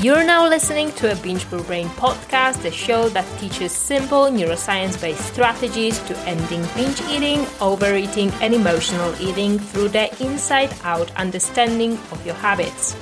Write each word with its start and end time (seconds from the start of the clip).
You're 0.00 0.24
now 0.24 0.48
listening 0.48 0.90
to 0.94 1.12
a 1.12 1.14
Binge 1.14 1.48
Brew 1.48 1.62
Brain 1.62 1.86
podcast, 1.90 2.62
the 2.62 2.72
show 2.72 3.08
that 3.10 3.24
teaches 3.38 3.70
simple 3.70 4.24
neuroscience 4.24 5.00
based 5.00 5.24
strategies 5.32 6.00
to 6.00 6.18
ending 6.26 6.66
binge 6.74 7.00
eating, 7.02 7.46
overeating, 7.60 8.32
and 8.42 8.52
emotional 8.52 9.14
eating 9.20 9.56
through 9.56 9.90
the 9.90 10.10
inside 10.20 10.74
out 10.82 11.14
understanding 11.14 11.92
of 12.10 12.20
your 12.26 12.34
habits. 12.34 12.96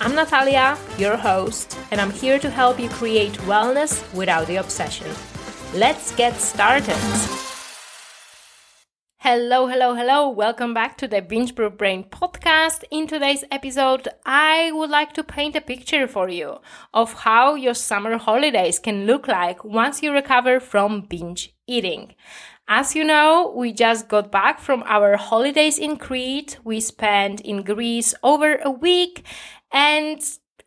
I'm 0.00 0.16
Natalia, 0.16 0.76
your 0.98 1.16
host, 1.16 1.78
and 1.92 2.00
I'm 2.00 2.10
here 2.10 2.40
to 2.40 2.50
help 2.50 2.80
you 2.80 2.88
create 2.88 3.34
wellness 3.46 4.02
without 4.12 4.48
the 4.48 4.56
obsession. 4.56 5.06
Let's 5.74 6.12
get 6.16 6.34
started. 6.34 7.51
Hello, 9.24 9.68
hello, 9.68 9.94
hello. 9.94 10.28
Welcome 10.28 10.74
back 10.74 10.98
to 10.98 11.06
the 11.06 11.22
Binge 11.22 11.54
Brew 11.54 11.70
Brain 11.70 12.02
podcast. 12.02 12.82
In 12.90 13.06
today's 13.06 13.44
episode, 13.52 14.08
I 14.26 14.72
would 14.72 14.90
like 14.90 15.12
to 15.12 15.22
paint 15.22 15.54
a 15.54 15.60
picture 15.60 16.08
for 16.08 16.28
you 16.28 16.58
of 16.92 17.12
how 17.12 17.54
your 17.54 17.74
summer 17.74 18.18
holidays 18.18 18.80
can 18.80 19.06
look 19.06 19.28
like 19.28 19.64
once 19.64 20.02
you 20.02 20.12
recover 20.12 20.58
from 20.58 21.02
binge 21.02 21.54
eating. 21.68 22.16
As 22.66 22.96
you 22.96 23.04
know, 23.04 23.54
we 23.56 23.72
just 23.72 24.08
got 24.08 24.32
back 24.32 24.58
from 24.58 24.82
our 24.86 25.16
holidays 25.16 25.78
in 25.78 25.98
Crete. 25.98 26.58
We 26.64 26.80
spent 26.80 27.42
in 27.42 27.62
Greece 27.62 28.16
over 28.24 28.56
a 28.56 28.72
week 28.72 29.24
and 29.70 30.20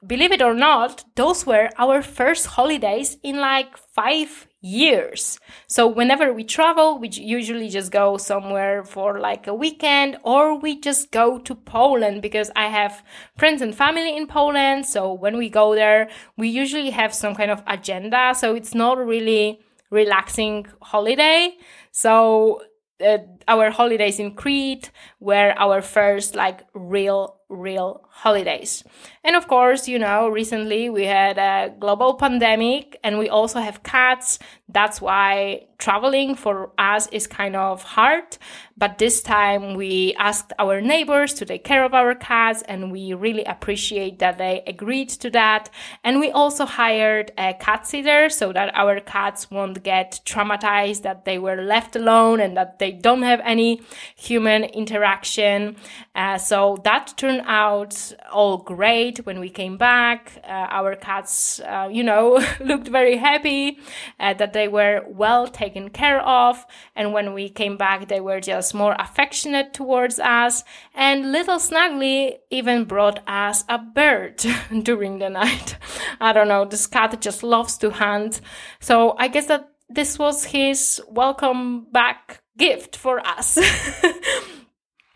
believe 0.08 0.32
it 0.32 0.42
or 0.42 0.54
not, 0.54 1.04
those 1.16 1.46
were 1.46 1.70
our 1.78 2.02
first 2.02 2.46
holidays 2.46 3.18
in 3.22 3.38
like 3.38 3.76
five 3.78 4.48
years. 4.66 5.40
So 5.68 5.88
whenever 5.88 6.34
we 6.34 6.44
travel, 6.44 6.98
we 6.98 7.10
usually 7.10 7.70
just 7.70 7.92
go 7.92 8.18
somewhere 8.18 8.84
for 8.84 9.20
like 9.20 9.46
a 9.46 9.54
weekend 9.54 10.18
or 10.24 10.58
we 10.58 10.80
just 10.80 11.12
go 11.12 11.38
to 11.40 11.54
Poland 11.54 12.24
because 12.24 12.50
I 12.56 12.68
have 12.70 13.04
friends 13.38 13.62
and 13.62 13.76
family 13.76 14.18
in 14.18 14.26
Poland. 14.26 14.88
So 14.88 15.14
when 15.14 15.38
we 15.38 15.50
go 15.50 15.76
there, 15.76 16.10
we 16.36 16.48
usually 16.48 16.90
have 16.90 17.14
some 17.14 17.36
kind 17.36 17.52
of 17.52 17.62
agenda. 17.68 18.34
So 18.36 18.56
it's 18.56 18.74
not 18.74 18.98
really 18.98 19.60
relaxing 19.92 20.66
holiday. 20.82 21.58
So 21.92 22.64
uh, 23.00 23.20
our 23.48 23.70
holidays 23.70 24.20
in 24.20 24.34
Crete 24.34 24.90
were 25.20 25.54
our 25.58 25.82
first 25.82 26.36
like 26.36 26.64
real 26.74 27.38
real 27.56 28.02
holidays. 28.10 28.84
And 29.24 29.36
of 29.36 29.48
course, 29.48 29.88
you 29.88 29.98
know, 29.98 30.30
recently 30.30 30.90
we 30.90 31.06
had 31.06 31.38
a 31.38 31.74
global 31.80 32.14
pandemic 32.14 32.98
and 33.04 33.18
we 33.18 33.28
also 33.28 33.60
have 33.60 33.84
cats. 33.84 34.40
That's 34.70 35.02
why 35.02 35.68
traveling 35.78 36.36
for 36.36 36.72
us 36.78 37.08
is 37.12 37.28
kind 37.28 37.56
of 37.56 37.84
hard. 37.84 38.38
But 38.78 38.98
this 38.98 39.22
time 39.22 39.76
we 39.76 40.14
asked 40.20 40.54
our 40.60 40.82
neighbors 40.82 41.34
to 41.36 41.46
take 41.46 41.64
care 41.64 41.84
of 41.84 41.94
our 41.94 42.14
cats 42.16 42.62
and 42.64 42.92
we 42.92 43.14
really 43.14 43.44
appreciate 43.44 44.20
that 44.20 44.38
they 44.38 44.64
agreed 44.68 45.10
to 45.10 45.30
that. 45.32 45.70
And 46.04 46.20
we 46.20 46.32
also 46.32 46.66
hired 46.66 47.32
a 47.38 47.54
cat 47.54 47.88
sitter 47.88 48.30
so 48.30 48.54
that 48.54 48.76
our 48.76 49.00
cats 49.00 49.50
won't 49.50 49.84
get 49.84 50.22
traumatized 50.26 51.02
that 51.04 51.26
they 51.26 51.38
were 51.38 51.62
left 51.62 51.96
alone 51.96 52.40
and 52.40 52.56
that 52.58 52.80
they 52.80 52.92
don't 52.92 53.24
have 53.24 53.42
any 53.44 53.82
human 54.16 54.64
interaction. 54.66 55.76
Uh, 56.14 56.38
so 56.38 56.78
that 56.84 57.14
turned 57.18 57.42
out 57.46 58.14
all 58.32 58.58
great 58.58 59.26
when 59.26 59.40
we 59.40 59.50
came 59.50 59.78
back. 59.78 60.34
Uh, 60.44 60.68
our 60.70 60.96
cats, 60.96 61.60
uh, 61.62 61.90
you 61.92 62.04
know, 62.04 62.44
looked 62.60 62.88
very 62.88 63.18
happy 63.18 63.80
uh, 64.20 64.34
that 64.34 64.54
they 64.54 64.68
were 64.68 65.04
well 65.08 65.48
taken 65.48 65.90
care 65.90 66.22
of. 66.22 66.66
And 66.96 67.14
when 67.14 67.34
we 67.34 67.50
came 67.50 67.78
back, 67.78 68.08
they 68.08 68.20
were 68.20 68.40
just 68.40 68.74
more 68.74 68.96
affectionate 69.00 69.74
towards 69.74 70.20
us. 70.20 70.64
And 70.94 71.32
little 71.32 71.58
Snuggly 71.58 72.38
even 72.50 72.86
brought 72.86 73.20
us 73.28 73.64
a 73.70 73.78
bird 73.78 74.44
during 74.84 75.20
the 75.20 75.30
night. 75.30 75.78
I 76.20 76.34
don't 76.34 76.48
know, 76.48 76.66
this 76.66 76.88
cat 76.88 77.20
just 77.22 77.44
loves 77.44 77.78
to 77.80 77.92
hunt. 77.92 78.42
So 78.80 79.16
I 79.18 79.28
guess 79.28 79.48
that 79.48 79.70
this 79.90 80.18
was 80.18 80.46
his 80.46 81.02
welcome 81.08 81.86
back 81.92 82.42
gift 82.58 82.96
for 82.96 83.20
us. 83.26 83.58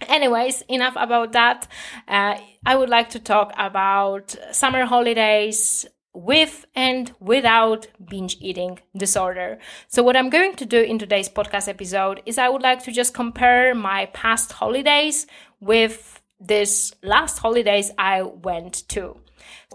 Anyways, 0.08 0.64
enough 0.70 0.96
about 0.96 1.34
that. 1.34 1.68
Uh, 2.08 2.38
I 2.66 2.76
would 2.76 2.90
like 2.90 3.10
to 3.12 3.20
talk 3.20 3.54
about 3.58 4.36
summer 4.52 4.86
holidays 4.86 5.86
with 6.14 6.66
and 6.76 7.14
without 7.20 7.88
binge 8.10 8.38
eating 8.42 8.80
disorder. 8.96 9.60
So, 9.88 10.02
what 10.04 10.16
I'm 10.16 10.30
going 10.30 10.56
to 10.56 10.66
do 10.66 10.82
in 10.82 11.00
today's 11.00 11.30
podcast 11.30 11.68
episode 11.68 12.22
is 12.26 12.38
I 12.38 12.50
would 12.50 12.62
like 12.62 12.84
to 12.84 12.92
just 12.92 13.14
compare 13.14 13.76
my 13.76 14.08
past 14.08 14.54
holidays 14.54 15.28
with 15.60 16.22
this 16.40 16.94
last 17.04 17.40
holidays 17.40 17.92
I 17.98 18.22
went 18.22 18.88
to. 18.90 19.18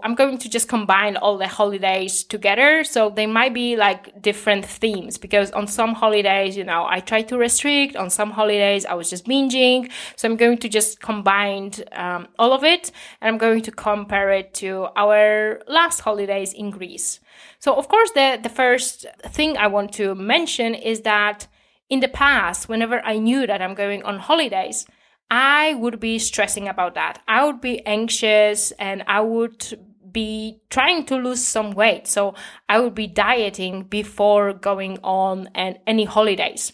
I'm 0.03 0.15
going 0.15 0.37
to 0.39 0.49
just 0.49 0.67
combine 0.67 1.15
all 1.17 1.37
the 1.37 1.47
holidays 1.47 2.23
together. 2.23 2.83
So 2.83 3.09
they 3.09 3.25
might 3.25 3.53
be 3.53 3.75
like 3.75 4.21
different 4.21 4.65
themes 4.65 5.17
because 5.17 5.51
on 5.51 5.67
some 5.67 5.93
holidays, 5.93 6.57
you 6.57 6.63
know, 6.63 6.85
I 6.89 6.99
try 6.99 7.21
to 7.23 7.37
restrict. 7.37 7.95
On 7.95 8.09
some 8.09 8.31
holidays, 8.31 8.85
I 8.85 8.93
was 8.93 9.09
just 9.09 9.25
binging. 9.25 9.89
So 10.15 10.27
I'm 10.27 10.35
going 10.35 10.57
to 10.59 10.69
just 10.69 10.99
combine 10.99 11.71
um, 11.93 12.27
all 12.37 12.51
of 12.51 12.63
it 12.63 12.91
and 13.21 13.29
I'm 13.29 13.37
going 13.37 13.61
to 13.61 13.71
compare 13.71 14.31
it 14.31 14.53
to 14.55 14.87
our 14.95 15.61
last 15.67 16.01
holidays 16.01 16.53
in 16.53 16.71
Greece. 16.71 17.19
So 17.59 17.75
of 17.75 17.87
course, 17.87 18.11
the, 18.11 18.39
the 18.41 18.49
first 18.49 19.05
thing 19.27 19.57
I 19.57 19.67
want 19.67 19.93
to 19.93 20.13
mention 20.13 20.75
is 20.75 21.01
that 21.01 21.47
in 21.89 21.99
the 21.99 22.07
past, 22.07 22.67
whenever 22.67 22.99
I 23.05 23.17
knew 23.17 23.45
that 23.47 23.61
I'm 23.61 23.75
going 23.75 24.03
on 24.03 24.19
holidays, 24.19 24.85
I 25.29 25.73
would 25.75 25.99
be 25.99 26.19
stressing 26.19 26.67
about 26.67 26.95
that. 26.95 27.21
I 27.27 27.45
would 27.45 27.61
be 27.61 27.85
anxious 27.85 28.71
and 28.71 29.03
I 29.07 29.21
would 29.21 29.79
be 30.11 30.61
trying 30.69 31.05
to 31.07 31.17
lose 31.17 31.43
some 31.43 31.71
weight. 31.71 32.07
So 32.07 32.35
I 32.69 32.79
would 32.79 32.95
be 32.95 33.07
dieting 33.07 33.83
before 33.83 34.53
going 34.53 34.97
on 35.03 35.49
and 35.53 35.77
any 35.85 36.05
holidays. 36.05 36.71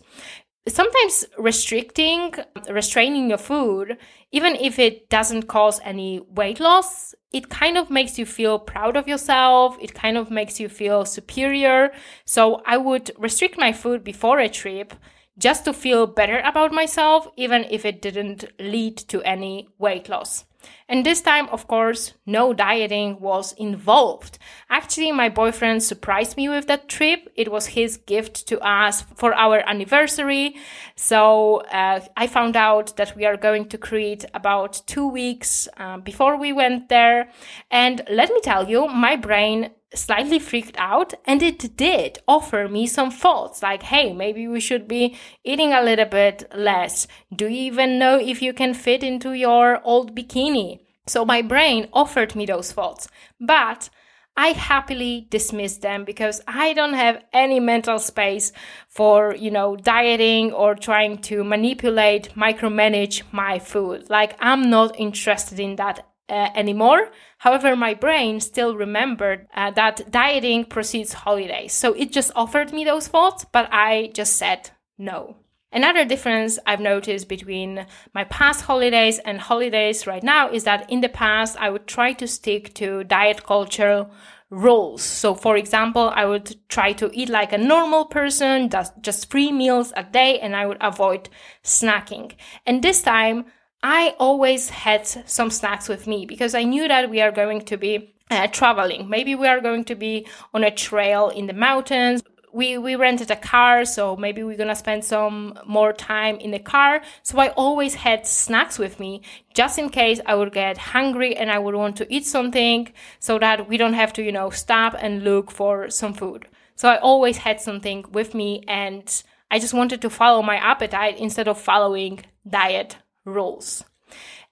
Sometimes 0.67 1.25
restricting, 1.39 2.35
restraining 2.69 3.29
your 3.29 3.39
food, 3.39 3.97
even 4.31 4.55
if 4.57 4.77
it 4.77 5.09
doesn't 5.09 5.47
cause 5.47 5.79
any 5.83 6.19
weight 6.19 6.59
loss, 6.59 7.15
it 7.31 7.49
kind 7.49 7.79
of 7.79 7.89
makes 7.89 8.19
you 8.19 8.27
feel 8.27 8.59
proud 8.59 8.95
of 8.95 9.07
yourself. 9.07 9.75
It 9.81 9.95
kind 9.95 10.17
of 10.17 10.29
makes 10.29 10.59
you 10.59 10.69
feel 10.69 11.05
superior. 11.05 11.91
So 12.25 12.61
I 12.67 12.77
would 12.77 13.09
restrict 13.17 13.57
my 13.57 13.73
food 13.73 14.03
before 14.03 14.39
a 14.39 14.49
trip 14.49 14.93
just 15.41 15.65
to 15.65 15.73
feel 15.73 16.07
better 16.07 16.39
about 16.39 16.71
myself, 16.71 17.27
even 17.35 17.65
if 17.69 17.83
it 17.83 18.01
didn't 18.01 18.45
lead 18.59 18.97
to 18.97 19.21
any 19.23 19.67
weight 19.77 20.07
loss. 20.07 20.45
And 20.87 21.05
this 21.05 21.21
time, 21.21 21.47
of 21.49 21.67
course, 21.67 22.13
no 22.25 22.53
dieting 22.53 23.19
was 23.19 23.53
involved. 23.53 24.37
Actually, 24.69 25.11
my 25.11 25.29
boyfriend 25.29 25.81
surprised 25.81 26.37
me 26.37 26.49
with 26.49 26.67
that 26.67 26.87
trip. 26.87 27.31
It 27.35 27.51
was 27.51 27.67
his 27.67 27.97
gift 27.97 28.47
to 28.47 28.59
us 28.59 29.01
for 29.15 29.33
our 29.33 29.67
anniversary. 29.67 30.57
So 30.95 31.57
uh, 31.71 32.01
I 32.15 32.27
found 32.27 32.55
out 32.55 32.95
that 32.97 33.15
we 33.15 33.25
are 33.25 33.37
going 33.37 33.69
to 33.69 33.77
Crete 33.77 34.25
about 34.33 34.81
two 34.85 35.07
weeks 35.07 35.67
uh, 35.77 35.97
before 35.97 36.37
we 36.37 36.53
went 36.53 36.89
there. 36.89 37.29
And 37.69 38.01
let 38.09 38.29
me 38.29 38.41
tell 38.41 38.69
you, 38.69 38.87
my 38.87 39.15
brain 39.15 39.71
slightly 39.93 40.39
freaked 40.39 40.77
out 40.77 41.13
and 41.25 41.41
it 41.43 41.75
did 41.75 42.19
offer 42.27 42.67
me 42.67 42.87
some 42.87 43.11
thoughts 43.11 43.61
like 43.61 43.83
hey 43.83 44.13
maybe 44.13 44.47
we 44.47 44.59
should 44.59 44.87
be 44.87 45.15
eating 45.43 45.73
a 45.73 45.83
little 45.83 46.05
bit 46.05 46.49
less 46.55 47.07
do 47.35 47.47
you 47.47 47.63
even 47.63 47.99
know 47.99 48.17
if 48.17 48.41
you 48.41 48.53
can 48.53 48.73
fit 48.73 49.03
into 49.03 49.33
your 49.33 49.81
old 49.83 50.15
bikini 50.15 50.79
so 51.07 51.25
my 51.25 51.41
brain 51.41 51.87
offered 51.91 52.35
me 52.35 52.45
those 52.45 52.71
thoughts 52.71 53.09
but 53.39 53.89
I 54.37 54.49
happily 54.49 55.27
dismissed 55.29 55.81
them 55.81 56.05
because 56.05 56.41
I 56.47 56.73
don't 56.73 56.93
have 56.93 57.21
any 57.33 57.59
mental 57.59 57.99
space 57.99 58.53
for, 58.87 59.35
you 59.35 59.51
know, 59.51 59.75
dieting 59.75 60.53
or 60.53 60.73
trying 60.73 61.17
to 61.23 61.43
manipulate, 61.43 62.33
micromanage 62.33 63.23
my 63.33 63.59
food. 63.59 64.09
Like, 64.09 64.37
I'm 64.39 64.69
not 64.69 64.97
interested 64.97 65.59
in 65.59 65.75
that 65.75 66.07
uh, 66.31 66.49
anymore. 66.55 67.11
However, 67.39 67.75
my 67.75 67.93
brain 67.93 68.39
still 68.39 68.75
remembered 68.75 69.47
uh, 69.53 69.71
that 69.71 70.09
dieting 70.09 70.65
precedes 70.65 71.13
holidays. 71.13 71.73
So 71.73 71.93
it 71.93 72.11
just 72.11 72.31
offered 72.35 72.71
me 72.71 72.85
those 72.85 73.09
thoughts, 73.09 73.45
but 73.51 73.67
I 73.71 74.11
just 74.13 74.37
said 74.37 74.69
no. 74.97 75.35
Another 75.73 76.05
difference 76.05 76.59
I've 76.65 76.79
noticed 76.81 77.29
between 77.29 77.85
my 78.13 78.23
past 78.25 78.61
holidays 78.61 79.19
and 79.19 79.39
holidays 79.39 80.07
right 80.07 80.23
now 80.23 80.49
is 80.49 80.63
that 80.63 80.89
in 80.89 81.01
the 81.01 81.09
past 81.09 81.57
I 81.59 81.69
would 81.69 81.87
try 81.87 82.13
to 82.13 82.27
stick 82.27 82.73
to 82.75 83.03
diet 83.03 83.43
culture 83.43 84.07
rules. 84.49 85.01
So 85.01 85.33
for 85.33 85.55
example, 85.55 86.11
I 86.13 86.25
would 86.25 86.57
try 86.67 86.91
to 86.93 87.09
eat 87.13 87.29
like 87.29 87.53
a 87.53 87.57
normal 87.57 88.05
person, 88.05 88.69
just, 88.69 88.93
just 89.01 89.31
three 89.31 89.51
meals 89.51 89.93
a 89.95 90.03
day, 90.03 90.39
and 90.39 90.55
I 90.55 90.65
would 90.65 90.77
avoid 90.81 91.29
snacking. 91.63 92.33
And 92.65 92.83
this 92.83 93.01
time 93.01 93.45
I 93.83 94.15
always 94.19 94.69
had 94.69 95.07
some 95.07 95.49
snacks 95.49 95.89
with 95.89 96.05
me 96.05 96.25
because 96.25 96.53
I 96.53 96.63
knew 96.63 96.87
that 96.87 97.09
we 97.09 97.19
are 97.21 97.31
going 97.31 97.61
to 97.65 97.77
be 97.77 98.13
uh, 98.29 98.47
traveling. 98.47 99.09
Maybe 99.09 99.33
we 99.35 99.47
are 99.47 99.59
going 99.59 99.85
to 99.85 99.95
be 99.95 100.27
on 100.53 100.63
a 100.63 100.71
trail 100.71 101.29
in 101.29 101.47
the 101.47 101.53
mountains. 101.53 102.21
we 102.53 102.77
we 102.77 102.95
rented 102.95 103.31
a 103.31 103.35
car 103.35 103.85
so 103.85 104.15
maybe 104.17 104.43
we're 104.43 104.57
gonna 104.57 104.75
spend 104.75 105.03
some 105.05 105.57
more 105.65 105.93
time 105.93 106.35
in 106.37 106.51
the 106.51 106.59
car 106.59 107.01
so 107.23 107.39
i 107.39 107.47
always 107.49 107.95
had 107.95 108.27
snacks 108.27 108.77
with 108.77 108.99
me 108.99 109.21
just 109.53 109.79
in 109.79 109.89
case 109.89 110.19
i 110.25 110.35
would 110.35 110.51
get 110.53 110.77
hungry 110.77 111.35
and 111.35 111.49
i 111.49 111.57
would 111.57 111.75
want 111.75 111.95
to 111.95 112.13
eat 112.13 112.25
something 112.25 112.91
so 113.19 113.39
that 113.39 113.69
we 113.69 113.77
don't 113.77 113.93
have 113.93 114.11
to 114.13 114.21
you 114.21 114.31
know 114.31 114.49
stop 114.49 114.95
and 114.99 115.23
look 115.23 115.49
for 115.49 115.89
some 115.89 116.13
food 116.13 116.47
so 116.75 116.89
i 116.89 116.97
always 116.97 117.37
had 117.37 117.61
something 117.61 118.03
with 118.11 118.33
me 118.33 118.63
and 118.67 119.23
i 119.49 119.57
just 119.57 119.73
wanted 119.73 120.01
to 120.01 120.09
follow 120.09 120.41
my 120.41 120.57
appetite 120.57 121.17
instead 121.17 121.47
of 121.47 121.57
following 121.57 122.19
diet 122.47 122.97
rules 123.25 123.83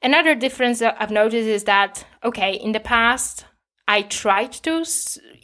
another 0.01 0.36
difference 0.36 0.80
that 0.80 0.95
i've 1.00 1.12
noticed 1.12 1.48
is 1.48 1.63
that 1.66 2.06
okay 2.24 2.54
in 2.54 2.71
the 2.71 2.80
past 2.80 3.45
I 3.89 4.04
tried 4.04 4.51
to, 4.66 4.86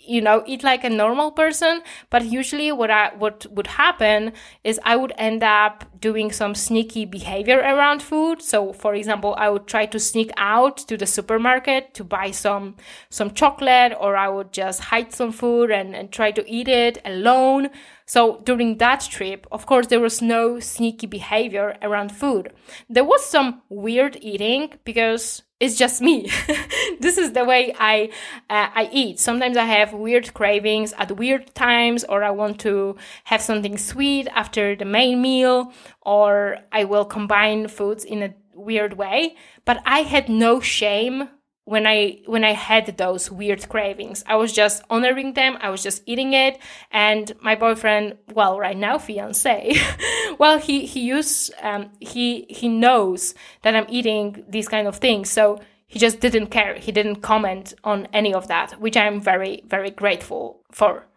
you 0.06 0.22
know, 0.22 0.44
eat 0.45 0.63
like 0.63 0.83
a 0.83 0.89
normal 0.89 1.31
person, 1.31 1.81
but 2.12 2.25
usually 2.25 2.72
what 2.72 2.92
I 2.92 3.12
what 3.18 3.48
would 3.50 3.66
happen 3.66 4.33
is 4.63 4.80
I 4.83 4.95
would 4.98 5.13
end 5.18 5.42
up 5.42 5.83
doing 6.00 6.31
some 6.31 6.54
sneaky 6.54 7.06
behavior 7.06 7.57
around 7.57 8.04
food. 8.04 8.44
So, 8.44 8.72
for 8.72 8.94
example, 8.94 9.33
I 9.36 9.50
would 9.50 9.66
try 9.66 9.88
to 9.88 10.00
sneak 10.00 10.30
out 10.38 10.78
to 10.89 10.95
the 10.95 11.07
supermarket 11.07 11.95
to 11.95 12.04
buy 12.04 12.30
some 12.30 12.75
some 13.10 13.31
chocolate, 13.31 13.94
or 14.00 14.16
I 14.16 14.30
would 14.30 14.54
just 14.54 14.80
hide 14.92 15.12
some 15.12 15.31
food 15.31 15.71
and, 15.71 15.95
and 15.95 16.12
try 16.12 16.30
to 16.30 16.48
eat 16.48 16.68
it 16.68 17.00
alone. 17.04 17.71
So 18.06 18.42
during 18.44 18.78
that 18.78 19.02
trip, 19.02 19.48
of 19.52 19.66
course, 19.66 19.88
there 19.88 20.00
was 20.00 20.22
no 20.22 20.60
sneaky 20.60 21.07
behavior 21.07 21.75
around 21.81 22.12
food. 22.12 22.54
There 22.88 23.04
was 23.04 23.25
some 23.25 23.62
weird 23.69 24.18
eating 24.22 24.74
because 24.84 25.42
it's 25.60 25.78
just 25.78 26.02
me. 26.02 26.30
this 27.00 27.18
is 27.18 27.31
the 27.31 27.46
way 27.46 27.74
I 27.80 28.10
uh, 28.50 28.69
I 28.75 28.90
eat. 28.92 29.19
Sometimes 29.19 29.57
I 29.57 29.66
have 29.66 29.94
weird 29.94 30.34
cravings 30.34 30.94
at 30.94 31.18
weird 31.18 31.56
times, 31.56 32.04
or 32.04 32.24
I 32.24 32.31
want 32.31 32.60
to 32.62 32.98
have 33.24 33.42
something 33.42 33.78
sweet 33.78 34.28
after 34.28 34.75
the 34.75 34.86
main 34.86 35.22
meal, 35.22 35.74
or 36.02 36.57
I 36.72 36.84
will 36.84 37.06
combine 37.06 37.68
foods 37.68 38.04
in 38.04 38.22
a 38.22 38.36
weird 38.54 38.94
way. 38.94 39.36
But 39.63 39.81
I 39.86 40.02
had 40.02 40.30
no 40.30 40.60
shame 40.60 41.30
when 41.65 41.88
I 41.88 42.19
when 42.25 42.44
I 42.44 42.51
had 42.51 42.97
those 42.97 43.29
weird 43.29 43.67
cravings. 43.67 44.23
I 44.27 44.35
was 44.35 44.53
just 44.53 44.83
honoring 44.89 45.33
them. 45.33 45.57
I 45.59 45.69
was 45.69 45.83
just 45.83 46.03
eating 46.06 46.33
it. 46.33 46.59
And 46.91 47.33
my 47.41 47.56
boyfriend, 47.56 48.17
well, 48.33 48.57
right 48.57 48.77
now 48.77 48.97
fiance, 48.97 49.75
well, 50.39 50.59
he 50.59 50.85
he 50.85 51.01
use 51.01 51.51
um, 51.62 51.89
he 52.00 52.45
he 52.50 52.69
knows 52.69 53.33
that 53.63 53.75
I'm 53.75 53.88
eating 53.89 54.45
these 54.47 54.67
kind 54.67 54.88
of 54.88 54.97
things. 54.97 55.29
So 55.29 55.59
he 55.88 56.00
just 56.00 56.19
didn't 56.19 56.47
care. 56.47 56.75
He 56.75 56.91
didn't 56.91 57.17
comment 57.17 57.73
on 57.83 58.07
any 58.13 58.33
of 58.33 58.47
that, 58.47 58.79
which 58.79 58.95
I'm 58.95 59.19
very 59.19 59.63
very 59.68 59.89
grateful 59.89 60.61
for. 60.71 61.07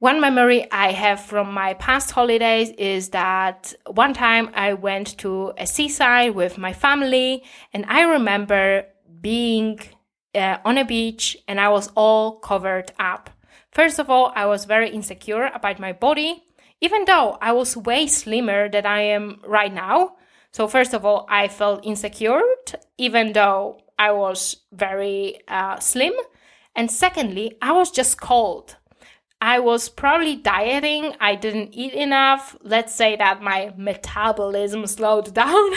One 0.00 0.20
memory 0.20 0.66
I 0.72 0.90
have 0.90 1.20
from 1.20 1.54
my 1.54 1.74
past 1.74 2.10
holidays 2.10 2.70
is 2.70 3.10
that 3.10 3.72
one 3.86 4.14
time 4.14 4.50
I 4.52 4.74
went 4.74 5.16
to 5.18 5.52
a 5.56 5.64
seaside 5.64 6.34
with 6.34 6.58
my 6.58 6.72
family, 6.72 7.44
and 7.72 7.84
I 7.86 8.00
remember 8.02 8.86
being 9.22 9.80
uh, 10.34 10.58
on 10.64 10.76
a 10.76 10.84
beach 10.84 11.36
and 11.48 11.60
I 11.60 11.68
was 11.68 11.88
all 11.94 12.38
covered 12.38 12.92
up. 12.98 13.30
First 13.70 13.98
of 13.98 14.10
all, 14.10 14.32
I 14.36 14.44
was 14.46 14.66
very 14.66 14.90
insecure 14.90 15.46
about 15.54 15.80
my 15.80 15.92
body, 15.92 16.44
even 16.82 17.06
though 17.06 17.38
I 17.40 17.52
was 17.52 17.76
way 17.76 18.06
slimmer 18.06 18.68
than 18.68 18.84
I 18.84 19.00
am 19.02 19.40
right 19.46 19.72
now. 19.72 20.16
So, 20.52 20.68
first 20.68 20.92
of 20.92 21.06
all, 21.06 21.24
I 21.30 21.48
felt 21.48 21.86
insecure, 21.86 22.42
even 22.98 23.32
though 23.32 23.80
I 23.98 24.12
was 24.12 24.56
very 24.72 25.40
uh, 25.48 25.78
slim. 25.78 26.12
And 26.76 26.90
secondly, 26.90 27.56
I 27.62 27.72
was 27.72 27.90
just 27.90 28.20
cold. 28.20 28.76
I 29.40 29.58
was 29.58 29.88
probably 29.88 30.36
dieting. 30.36 31.14
I 31.20 31.34
didn't 31.34 31.70
eat 31.72 31.94
enough. 31.94 32.56
Let's 32.62 32.94
say 32.94 33.16
that 33.16 33.42
my 33.42 33.72
metabolism 33.76 34.86
slowed 34.86 35.34
down 35.42 35.72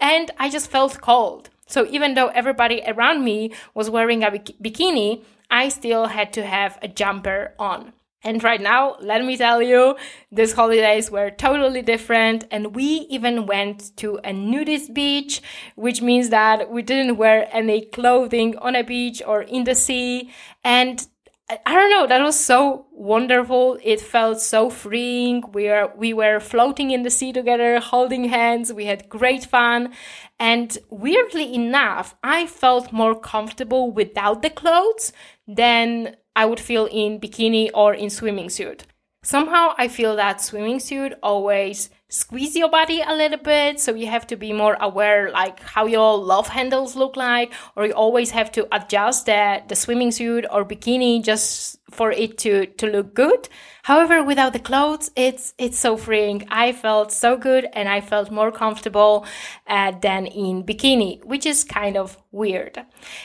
and 0.00 0.30
I 0.38 0.50
just 0.50 0.70
felt 0.70 1.00
cold. 1.00 1.50
So 1.66 1.86
even 1.90 2.14
though 2.14 2.28
everybody 2.28 2.82
around 2.86 3.24
me 3.24 3.52
was 3.74 3.90
wearing 3.90 4.22
a 4.22 4.30
bikini, 4.30 5.24
I 5.50 5.68
still 5.68 6.06
had 6.06 6.32
to 6.34 6.46
have 6.46 6.78
a 6.82 6.88
jumper 6.88 7.54
on. 7.58 7.92
And 8.22 8.42
right 8.42 8.60
now, 8.60 8.96
let 9.00 9.24
me 9.24 9.36
tell 9.36 9.62
you, 9.62 9.96
these 10.32 10.52
holidays 10.52 11.12
were 11.12 11.30
totally 11.30 11.80
different. 11.82 12.44
And 12.50 12.74
we 12.74 13.06
even 13.08 13.46
went 13.46 13.96
to 13.98 14.18
a 14.24 14.32
nudist 14.32 14.92
beach, 14.92 15.42
which 15.76 16.02
means 16.02 16.30
that 16.30 16.68
we 16.68 16.82
didn't 16.82 17.18
wear 17.18 17.48
any 17.52 17.86
clothing 17.86 18.58
on 18.58 18.74
a 18.74 18.82
beach 18.82 19.22
or 19.24 19.42
in 19.42 19.62
the 19.62 19.76
sea. 19.76 20.32
And 20.64 21.06
I 21.48 21.74
don't 21.74 21.90
know, 21.90 22.08
that 22.08 22.22
was 22.22 22.38
so 22.38 22.86
wonderful. 22.90 23.78
It 23.84 24.00
felt 24.00 24.40
so 24.40 24.68
freeing. 24.68 25.44
We 25.52 25.68
are 25.68 25.92
we 25.96 26.12
were 26.12 26.40
floating 26.40 26.90
in 26.90 27.04
the 27.04 27.10
sea 27.10 27.32
together, 27.32 27.78
holding 27.78 28.24
hands. 28.24 28.72
We 28.72 28.86
had 28.86 29.08
great 29.08 29.44
fun. 29.44 29.92
And 30.40 30.76
weirdly 30.90 31.54
enough, 31.54 32.16
I 32.24 32.46
felt 32.46 32.92
more 32.92 33.14
comfortable 33.14 33.92
without 33.92 34.42
the 34.42 34.50
clothes 34.50 35.12
than 35.46 36.16
I 36.34 36.46
would 36.46 36.58
feel 36.58 36.86
in 36.86 37.20
bikini 37.20 37.70
or 37.72 37.94
in 37.94 38.10
swimming 38.10 38.50
suit. 38.50 38.84
Somehow 39.22 39.74
I 39.78 39.86
feel 39.86 40.16
that 40.16 40.40
swimming 40.40 40.80
suit 40.80 41.14
always 41.22 41.90
squeeze 42.08 42.54
your 42.54 42.68
body 42.68 43.02
a 43.04 43.14
little 43.14 43.38
bit 43.38 43.80
so 43.80 43.92
you 43.92 44.06
have 44.06 44.26
to 44.26 44.36
be 44.36 44.52
more 44.52 44.76
aware 44.80 45.30
like 45.32 45.60
how 45.60 45.86
your 45.86 46.16
love 46.16 46.46
handles 46.46 46.94
look 46.94 47.16
like 47.16 47.52
or 47.74 47.86
you 47.86 47.92
always 47.92 48.30
have 48.30 48.50
to 48.52 48.66
adjust 48.70 49.26
the, 49.26 49.60
the 49.66 49.74
swimming 49.74 50.12
suit 50.12 50.46
or 50.52 50.64
bikini 50.64 51.22
just 51.22 51.78
for 51.96 52.10
it 52.12 52.38
to 52.38 52.66
to 52.66 52.86
look 52.86 53.14
good. 53.14 53.48
However 53.82 54.22
without 54.22 54.52
the 54.52 54.58
clothes 54.70 55.10
it's 55.16 55.54
it's 55.58 55.78
so 55.78 55.96
freeing. 55.96 56.46
I 56.50 56.72
felt 56.72 57.12
so 57.12 57.36
good 57.36 57.64
and 57.72 57.88
i 57.88 58.00
felt 58.00 58.30
more 58.30 58.52
comfortable 58.52 59.26
uh, 59.66 59.92
than 60.06 60.26
in 60.26 60.64
bikini 60.64 61.24
which 61.24 61.46
is 61.46 61.64
kind 61.64 61.96
of 61.96 62.16
weird. 62.32 62.74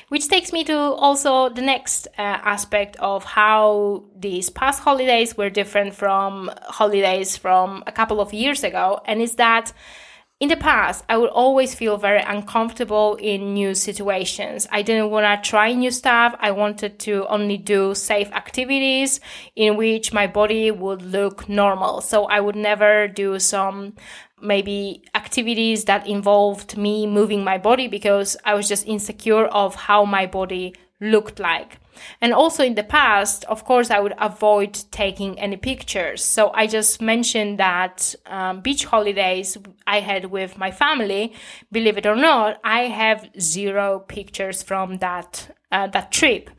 Which 0.10 0.28
takes 0.28 0.54
me 0.54 0.64
to 0.66 0.78
also 0.78 1.50
the 1.50 1.62
next 1.74 2.08
uh, 2.18 2.22
aspect 2.56 2.96
of 2.98 3.24
how 3.24 4.06
these 4.16 4.50
past 4.50 4.80
holidays 4.82 5.36
were 5.38 5.50
different 5.50 5.94
from 5.94 6.52
holidays 6.80 7.38
from 7.38 7.84
a 7.88 7.92
couple 7.92 8.20
of 8.22 8.34
years 8.34 8.64
ago 8.64 9.02
and 9.06 9.22
is 9.22 9.36
that 9.36 9.74
in 10.42 10.50
the 10.50 10.58
past, 10.58 11.06
I 11.08 11.18
would 11.18 11.30
always 11.30 11.76
feel 11.76 11.98
very 11.98 12.24
uncomfortable 12.24 13.16
in 13.18 13.54
new 13.54 13.76
situations. 13.76 14.68
I 14.72 14.82
didn't 14.82 15.12
want 15.12 15.44
to 15.44 15.48
try 15.48 15.72
new 15.72 15.92
stuff. 15.92 16.36
I 16.40 16.50
wanted 16.50 16.98
to 17.02 17.28
only 17.28 17.58
do 17.58 17.94
safe 17.94 18.32
activities 18.32 19.20
in 19.56 19.78
which 19.78 20.14
my 20.14 20.26
body 20.26 20.72
would 20.72 21.04
look 21.04 21.48
normal. 21.48 22.02
So 22.02 22.26
I 22.26 22.40
would 22.40 22.56
never 22.56 23.08
do 23.08 23.38
some 23.38 23.94
maybe 24.42 25.04
activities 25.14 25.86
that 25.86 26.08
involved 26.08 26.76
me 26.76 27.06
moving 27.06 27.44
my 27.44 27.60
body 27.60 27.88
because 27.88 28.36
I 28.44 28.56
was 28.56 28.68
just 28.68 28.88
insecure 28.88 29.46
of 29.46 29.76
how 29.76 30.06
my 30.06 30.26
body 30.26 30.74
looked 31.00 31.40
like. 31.40 31.81
And 32.22 32.34
also 32.34 32.64
in 32.64 32.76
the 32.76 32.84
past, 32.84 33.44
of 33.46 33.66
course, 33.66 33.90
I 33.92 34.00
would 34.00 34.14
avoid 34.18 34.74
taking 34.92 35.40
any 35.40 35.58
pictures. 35.58 36.24
So 36.24 36.52
I 36.54 36.68
just 36.68 37.02
mentioned 37.02 37.60
that 37.60 38.16
um, 38.26 38.62
beach 38.62 38.86
holidays 38.86 39.58
I 39.88 40.00
had 40.00 40.26
with 40.26 40.58
my 40.58 40.72
family. 40.72 41.34
Believe 41.72 41.98
it 41.98 42.06
or 42.06 42.16
not, 42.16 42.60
I 42.64 42.82
have 42.84 43.30
zero 43.40 44.00
pictures 44.08 44.64
from 44.64 44.98
that 44.98 45.56
uh, 45.72 45.88
that 45.88 46.12
trip. 46.12 46.50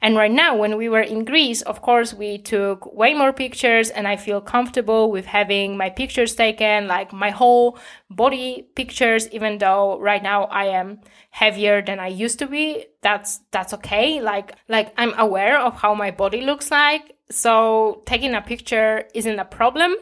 And 0.00 0.16
right 0.16 0.30
now, 0.30 0.56
when 0.56 0.76
we 0.76 0.88
were 0.88 1.00
in 1.00 1.24
Greece, 1.24 1.62
of 1.62 1.82
course, 1.82 2.14
we 2.14 2.38
took 2.38 2.92
way 2.94 3.14
more 3.14 3.32
pictures, 3.32 3.90
and 3.90 4.06
I 4.08 4.16
feel 4.16 4.40
comfortable 4.40 5.10
with 5.10 5.26
having 5.26 5.76
my 5.76 5.90
pictures 5.90 6.34
taken, 6.34 6.86
like 6.86 7.12
my 7.12 7.30
whole 7.30 7.78
body 8.10 8.66
pictures, 8.74 9.28
even 9.30 9.58
though 9.58 9.98
right 10.00 10.22
now 10.22 10.44
I 10.44 10.66
am 10.66 11.00
heavier 11.30 11.82
than 11.82 12.00
I 12.00 12.08
used 12.08 12.38
to 12.40 12.46
be. 12.46 12.86
That's 13.02 13.40
that's 13.50 13.72
okay. 13.74 14.20
Like 14.20 14.54
like 14.68 14.92
I'm 14.96 15.14
aware 15.18 15.58
of 15.58 15.74
how 15.74 15.94
my 15.94 16.10
body 16.10 16.40
looks 16.42 16.70
like. 16.70 17.16
So 17.30 18.02
taking 18.06 18.34
a 18.34 18.42
picture 18.42 19.04
isn't 19.14 19.38
a 19.38 19.44
problem. 19.44 19.94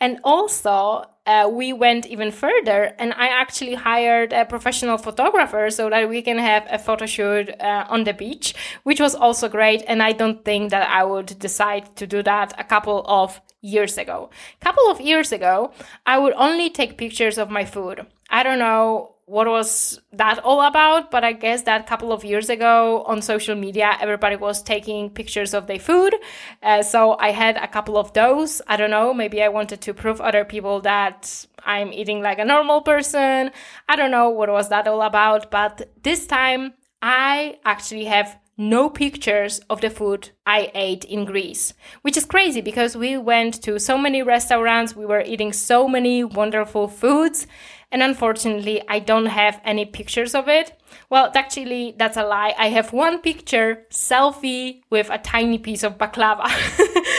And 0.00 0.20
also 0.22 1.04
uh, 1.26 1.48
we 1.50 1.72
went 1.72 2.06
even 2.06 2.30
further 2.30 2.94
and 2.98 3.12
I 3.14 3.28
actually 3.28 3.74
hired 3.74 4.32
a 4.32 4.44
professional 4.44 4.96
photographer 4.96 5.70
so 5.70 5.90
that 5.90 6.08
we 6.08 6.22
can 6.22 6.38
have 6.38 6.66
a 6.70 6.78
photo 6.78 7.06
shoot 7.06 7.50
uh, 7.60 7.86
on 7.88 8.04
the 8.04 8.12
beach, 8.12 8.54
which 8.84 9.00
was 9.00 9.14
also 9.14 9.48
great. 9.48 9.82
And 9.88 10.02
I 10.02 10.12
don't 10.12 10.44
think 10.44 10.70
that 10.70 10.88
I 10.88 11.02
would 11.04 11.38
decide 11.38 11.96
to 11.96 12.06
do 12.06 12.22
that 12.22 12.54
a 12.58 12.64
couple 12.64 13.04
of 13.06 13.40
years 13.60 13.98
ago. 13.98 14.30
A 14.60 14.64
couple 14.64 14.88
of 14.88 15.00
years 15.00 15.32
ago, 15.32 15.72
I 16.06 16.18
would 16.18 16.34
only 16.34 16.70
take 16.70 16.96
pictures 16.96 17.38
of 17.38 17.50
my 17.50 17.64
food. 17.64 18.06
I 18.30 18.42
don't 18.42 18.60
know 18.60 19.15
what 19.26 19.48
was 19.48 20.00
that 20.12 20.38
all 20.44 20.62
about 20.62 21.10
but 21.10 21.24
i 21.24 21.32
guess 21.32 21.62
that 21.62 21.80
a 21.80 21.84
couple 21.84 22.12
of 22.12 22.24
years 22.24 22.48
ago 22.48 23.02
on 23.06 23.20
social 23.20 23.56
media 23.56 23.96
everybody 24.00 24.36
was 24.36 24.62
taking 24.62 25.10
pictures 25.10 25.52
of 25.52 25.66
their 25.66 25.80
food. 25.80 26.14
Uh, 26.62 26.80
so 26.82 27.16
i 27.18 27.32
had 27.32 27.56
a 27.56 27.66
couple 27.66 27.98
of 27.98 28.12
those. 28.12 28.62
I 28.68 28.76
don't 28.76 28.90
know 28.90 29.12
maybe 29.12 29.42
i 29.42 29.48
wanted 29.48 29.80
to 29.80 29.92
prove 29.92 30.20
other 30.20 30.44
people 30.44 30.80
that 30.82 31.46
i'm 31.64 31.92
eating 31.92 32.22
like 32.22 32.38
a 32.38 32.44
normal 32.44 32.82
person. 32.82 33.50
I 33.88 33.96
don't 33.96 34.12
know 34.12 34.30
what 34.30 34.48
was 34.48 34.68
that 34.68 34.86
all 34.86 35.02
about 35.02 35.50
but 35.50 35.90
this 36.02 36.26
time 36.26 36.74
i 37.02 37.58
actually 37.64 38.04
have 38.04 38.38
no 38.56 38.88
pictures 38.88 39.60
of 39.68 39.80
the 39.80 39.90
food 39.90 40.30
I 40.46 40.70
ate 40.74 41.04
in 41.04 41.24
Greece, 41.24 41.74
which 42.02 42.16
is 42.16 42.24
crazy 42.24 42.60
because 42.60 42.96
we 42.96 43.16
went 43.18 43.62
to 43.62 43.78
so 43.78 43.98
many 43.98 44.22
restaurants, 44.22 44.96
we 44.96 45.04
were 45.04 45.20
eating 45.20 45.52
so 45.52 45.86
many 45.86 46.24
wonderful 46.24 46.88
foods, 46.88 47.46
and 47.92 48.02
unfortunately, 48.02 48.82
I 48.88 48.98
don't 48.98 49.26
have 49.26 49.60
any 49.64 49.84
pictures 49.84 50.34
of 50.34 50.48
it. 50.48 50.72
Well, 51.08 51.30
actually, 51.34 51.94
that's 51.96 52.16
a 52.16 52.24
lie. 52.24 52.54
I 52.58 52.68
have 52.68 52.92
one 52.92 53.20
picture, 53.20 53.86
selfie 53.90 54.82
with 54.90 55.08
a 55.10 55.18
tiny 55.18 55.58
piece 55.58 55.82
of 55.82 55.96
baklava. 55.96 56.48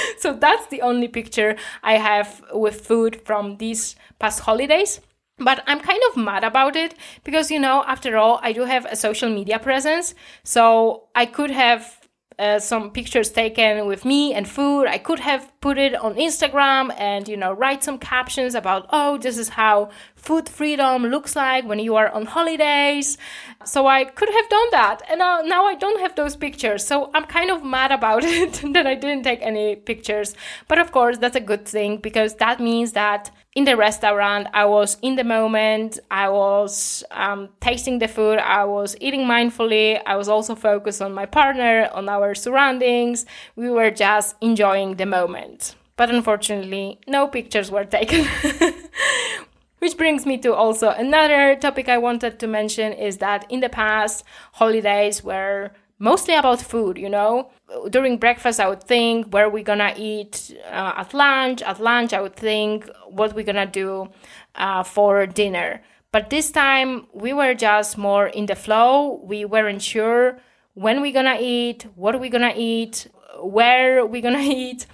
so 0.20 0.34
that's 0.34 0.68
the 0.68 0.82
only 0.82 1.08
picture 1.08 1.56
I 1.84 1.94
have 1.94 2.44
with 2.52 2.86
food 2.86 3.22
from 3.26 3.58
these 3.58 3.96
past 4.20 4.42
holidays. 4.42 5.00
But 5.40 5.64
I'm 5.68 5.80
kind 5.80 6.02
of 6.10 6.18
mad 6.18 6.44
about 6.44 6.76
it 6.76 6.96
because, 7.24 7.52
you 7.52 7.60
know, 7.60 7.84
after 7.88 8.18
all, 8.18 8.40
I 8.42 8.54
do 8.54 8.64
have 8.64 8.86
a 8.86 8.96
social 8.96 9.30
media 9.30 9.60
presence. 9.60 10.16
So 10.44 11.04
I 11.16 11.26
could 11.28 11.52
have 11.52 12.08
uh, 12.40 12.60
some 12.60 12.92
pictures 12.92 13.30
taken 13.30 13.86
with 13.86 14.06
me 14.06 14.34
and 14.34 14.48
food. 14.48 14.88
I 14.88 14.98
could 14.98 15.20
have 15.20 15.52
put 15.60 15.78
it 15.78 15.96
on 15.96 16.16
Instagram 16.16 16.94
and, 16.98 17.28
you 17.28 17.36
know, 17.36 17.52
write 17.52 17.84
some 17.84 17.98
captions 17.98 18.54
about, 18.56 18.88
oh, 18.92 19.18
this 19.18 19.38
is 19.38 19.50
how 19.50 19.90
food 20.16 20.48
freedom 20.48 21.04
looks 21.04 21.36
like 21.36 21.66
when 21.66 21.80
you 21.80 21.96
are 21.96 22.10
on 22.10 22.26
holidays. 22.26 23.18
So 23.66 23.88
I 23.88 24.06
could 24.06 24.30
have 24.30 24.50
done 24.50 24.68
that. 24.72 25.02
And 25.10 25.20
now, 25.20 25.42
now 25.42 25.66
I 25.66 25.76
don't 25.76 26.00
have 26.00 26.16
those 26.16 26.36
pictures. 26.36 26.86
So 26.86 27.10
I'm 27.14 27.26
kind 27.26 27.50
of 27.50 27.64
mad 27.64 27.92
about 27.92 28.24
it 28.26 28.62
that 28.74 28.86
I 28.86 28.96
didn't 28.96 29.24
take 29.24 29.42
any 29.42 29.76
pictures. 29.76 30.36
But 30.68 30.80
of 30.80 30.92
course, 30.92 31.18
that's 31.18 31.36
a 31.36 31.42
good 31.42 31.66
thing 31.66 31.98
because 31.98 32.36
that 32.36 32.60
means 32.60 32.92
that 32.94 33.32
in 33.58 33.64
the 33.64 33.76
restaurant. 33.76 34.48
I 34.54 34.66
was 34.66 34.98
in 35.02 35.16
the 35.16 35.24
moment. 35.24 35.98
I 36.12 36.30
was 36.30 37.04
um, 37.10 37.50
tasting 37.60 37.98
the 37.98 38.08
food. 38.08 38.38
I 38.38 38.66
was 38.66 38.96
eating 39.02 39.22
mindfully. 39.22 40.00
I 40.06 40.16
was 40.16 40.30
also 40.30 40.54
focused 40.54 41.02
on 41.02 41.12
my 41.12 41.26
partner, 41.26 41.90
on 41.92 42.08
our 42.08 42.36
surroundings. 42.36 43.26
We 43.56 43.72
were 43.72 43.90
just 43.90 44.36
enjoying 44.42 44.98
the 44.98 45.08
moment. 45.08 45.47
But 45.96 46.10
unfortunately, 46.10 47.00
no 47.08 47.28
pictures 47.28 47.72
were 47.72 47.86
taken. 47.86 48.26
Which 49.80 49.98
brings 49.98 50.26
me 50.26 50.38
to 50.40 50.54
also 50.54 50.90
another 50.90 51.56
topic 51.56 51.88
I 51.90 51.98
wanted 51.98 52.40
to 52.40 52.48
mention 52.48 52.94
is 52.94 53.18
that 53.18 53.46
in 53.52 53.60
the 53.60 53.70
past, 53.70 54.24
holidays 54.54 55.24
were 55.24 55.72
mostly 56.00 56.36
about 56.36 56.62
food, 56.62 56.98
you 56.98 57.10
know. 57.10 57.50
During 57.90 58.18
breakfast, 58.18 58.60
I 58.60 58.70
would 58.70 58.84
think 58.84 59.34
where 59.34 59.50
we 59.50 59.64
gonna 59.64 59.94
eat 59.96 60.56
uh, 60.66 60.94
at 60.98 61.14
lunch. 61.14 61.62
At 61.62 61.80
lunch, 61.80 62.14
I 62.14 62.22
would 62.22 62.36
think 62.36 62.90
what 63.08 63.34
we're 63.34 63.44
gonna 63.44 63.66
do 63.68 64.10
uh, 64.56 64.84
for 64.84 65.26
dinner. 65.26 65.82
But 66.12 66.30
this 66.30 66.52
time, 66.52 67.08
we 67.14 67.34
were 67.34 67.54
just 67.54 67.98
more 67.98 68.28
in 68.28 68.46
the 68.46 68.56
flow. 68.56 69.22
We 69.24 69.46
weren't 69.46 69.82
sure 69.82 70.40
when 70.74 71.02
we're 71.02 71.14
gonna 71.14 71.38
eat, 71.40 71.86
what 71.96 72.20
we're 72.20 72.30
gonna 72.30 72.54
eat, 72.56 73.08
where 73.42 74.06
we're 74.06 74.22
gonna 74.22 74.40
eat 74.42 74.86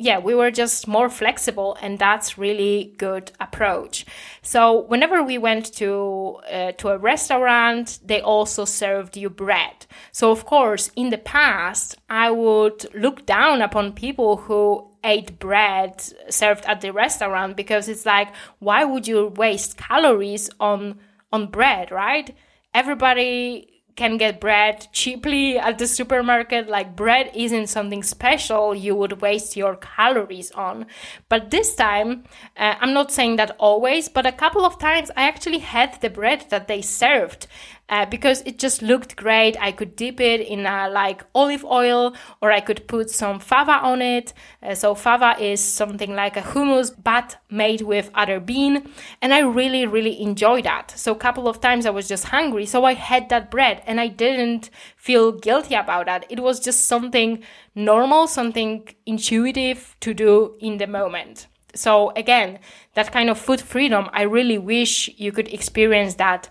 yeah, 0.00 0.18
we 0.18 0.34
were 0.34 0.52
just 0.52 0.86
more 0.86 1.08
flexible, 1.08 1.76
and 1.82 1.98
that's 1.98 2.38
really 2.38 2.94
good 2.98 3.32
approach. 3.40 4.06
So 4.42 4.82
whenever 4.82 5.22
we 5.24 5.38
went 5.38 5.74
to 5.74 6.38
uh, 6.50 6.72
to 6.72 6.90
a 6.90 6.98
restaurant, 6.98 7.98
they 8.04 8.20
also 8.20 8.64
served 8.64 9.16
you 9.16 9.28
bread. 9.28 9.86
So 10.12 10.30
of 10.30 10.44
course, 10.44 10.92
in 10.94 11.10
the 11.10 11.18
past, 11.18 11.96
I 12.08 12.30
would 12.30 12.86
look 12.94 13.26
down 13.26 13.60
upon 13.60 13.92
people 13.92 14.36
who 14.36 14.88
ate 15.02 15.38
bread 15.38 16.00
served 16.28 16.64
at 16.66 16.80
the 16.80 16.92
restaurant 16.92 17.56
because 17.56 17.88
it's 17.88 18.06
like, 18.06 18.28
why 18.60 18.84
would 18.84 19.08
you 19.08 19.28
waste 19.36 19.76
calories 19.76 20.48
on 20.60 21.00
on 21.32 21.46
bread, 21.50 21.90
right? 21.90 22.36
Everybody 22.72 23.77
can 23.98 24.16
get 24.16 24.40
bread 24.40 24.86
cheaply 24.92 25.58
at 25.58 25.78
the 25.78 25.86
supermarket. 25.86 26.68
Like 26.68 26.96
bread 26.96 27.30
isn't 27.34 27.66
something 27.66 28.02
special 28.02 28.74
you 28.74 28.94
would 28.94 29.20
waste 29.20 29.56
your 29.56 29.76
calories 29.76 30.50
on. 30.52 30.86
But 31.28 31.50
this 31.50 31.74
time, 31.74 32.24
uh, 32.56 32.76
I'm 32.80 32.94
not 32.94 33.12
saying 33.12 33.36
that 33.36 33.56
always, 33.58 34.08
but 34.08 34.24
a 34.24 34.32
couple 34.32 34.64
of 34.64 34.78
times 34.78 35.10
I 35.16 35.24
actually 35.24 35.58
had 35.58 36.00
the 36.00 36.08
bread 36.08 36.46
that 36.48 36.68
they 36.68 36.80
served 36.80 37.48
uh, 37.88 38.06
because 38.06 38.42
it 38.42 38.58
just 38.58 38.82
looked 38.82 39.16
great. 39.16 39.56
I 39.60 39.72
could 39.72 39.96
dip 39.96 40.20
it 40.20 40.40
in 40.40 40.66
uh, 40.66 40.88
like 40.92 41.22
olive 41.34 41.64
oil 41.64 42.14
or 42.42 42.52
I 42.52 42.60
could 42.60 42.86
put 42.86 43.10
some 43.10 43.38
fava 43.38 43.78
on 43.82 44.02
it. 44.02 44.32
Uh, 44.62 44.74
so 44.74 44.94
fava 44.94 45.36
is 45.42 45.60
something 45.60 46.14
like 46.14 46.36
a 46.36 46.42
hummus 46.42 46.94
but 47.02 47.36
made 47.50 47.82
with 47.82 48.10
other 48.14 48.40
bean 48.40 48.90
and 49.22 49.32
I 49.32 49.40
really 49.40 49.86
really 49.86 50.20
enjoy 50.20 50.62
that. 50.62 50.92
So 50.96 51.12
a 51.12 51.16
couple 51.16 51.48
of 51.48 51.60
times 51.60 51.86
I 51.86 51.90
was 51.90 52.08
just 52.08 52.26
hungry 52.26 52.66
so 52.66 52.84
I 52.84 52.94
had 52.94 53.28
that 53.30 53.50
bread 53.50 53.82
and 53.86 54.00
I 54.00 54.08
didn't 54.08 54.70
feel 54.96 55.32
guilty 55.32 55.74
about 55.74 56.06
that. 56.06 56.26
It 56.28 56.40
was 56.40 56.60
just 56.60 56.86
something 56.86 57.42
normal, 57.74 58.26
something 58.26 58.88
intuitive 59.06 59.96
to 60.00 60.12
do 60.12 60.56
in 60.60 60.78
the 60.78 60.86
moment. 60.86 61.46
So 61.74 62.10
again, 62.16 62.58
that 62.94 63.12
kind 63.12 63.30
of 63.30 63.38
food 63.38 63.60
freedom, 63.60 64.08
I 64.12 64.22
really 64.22 64.58
wish 64.58 65.08
you 65.16 65.32
could 65.32 65.48
experience 65.48 66.14
that 66.14 66.48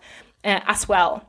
uh, 0.47 0.61
as 0.65 0.87
well. 0.87 1.23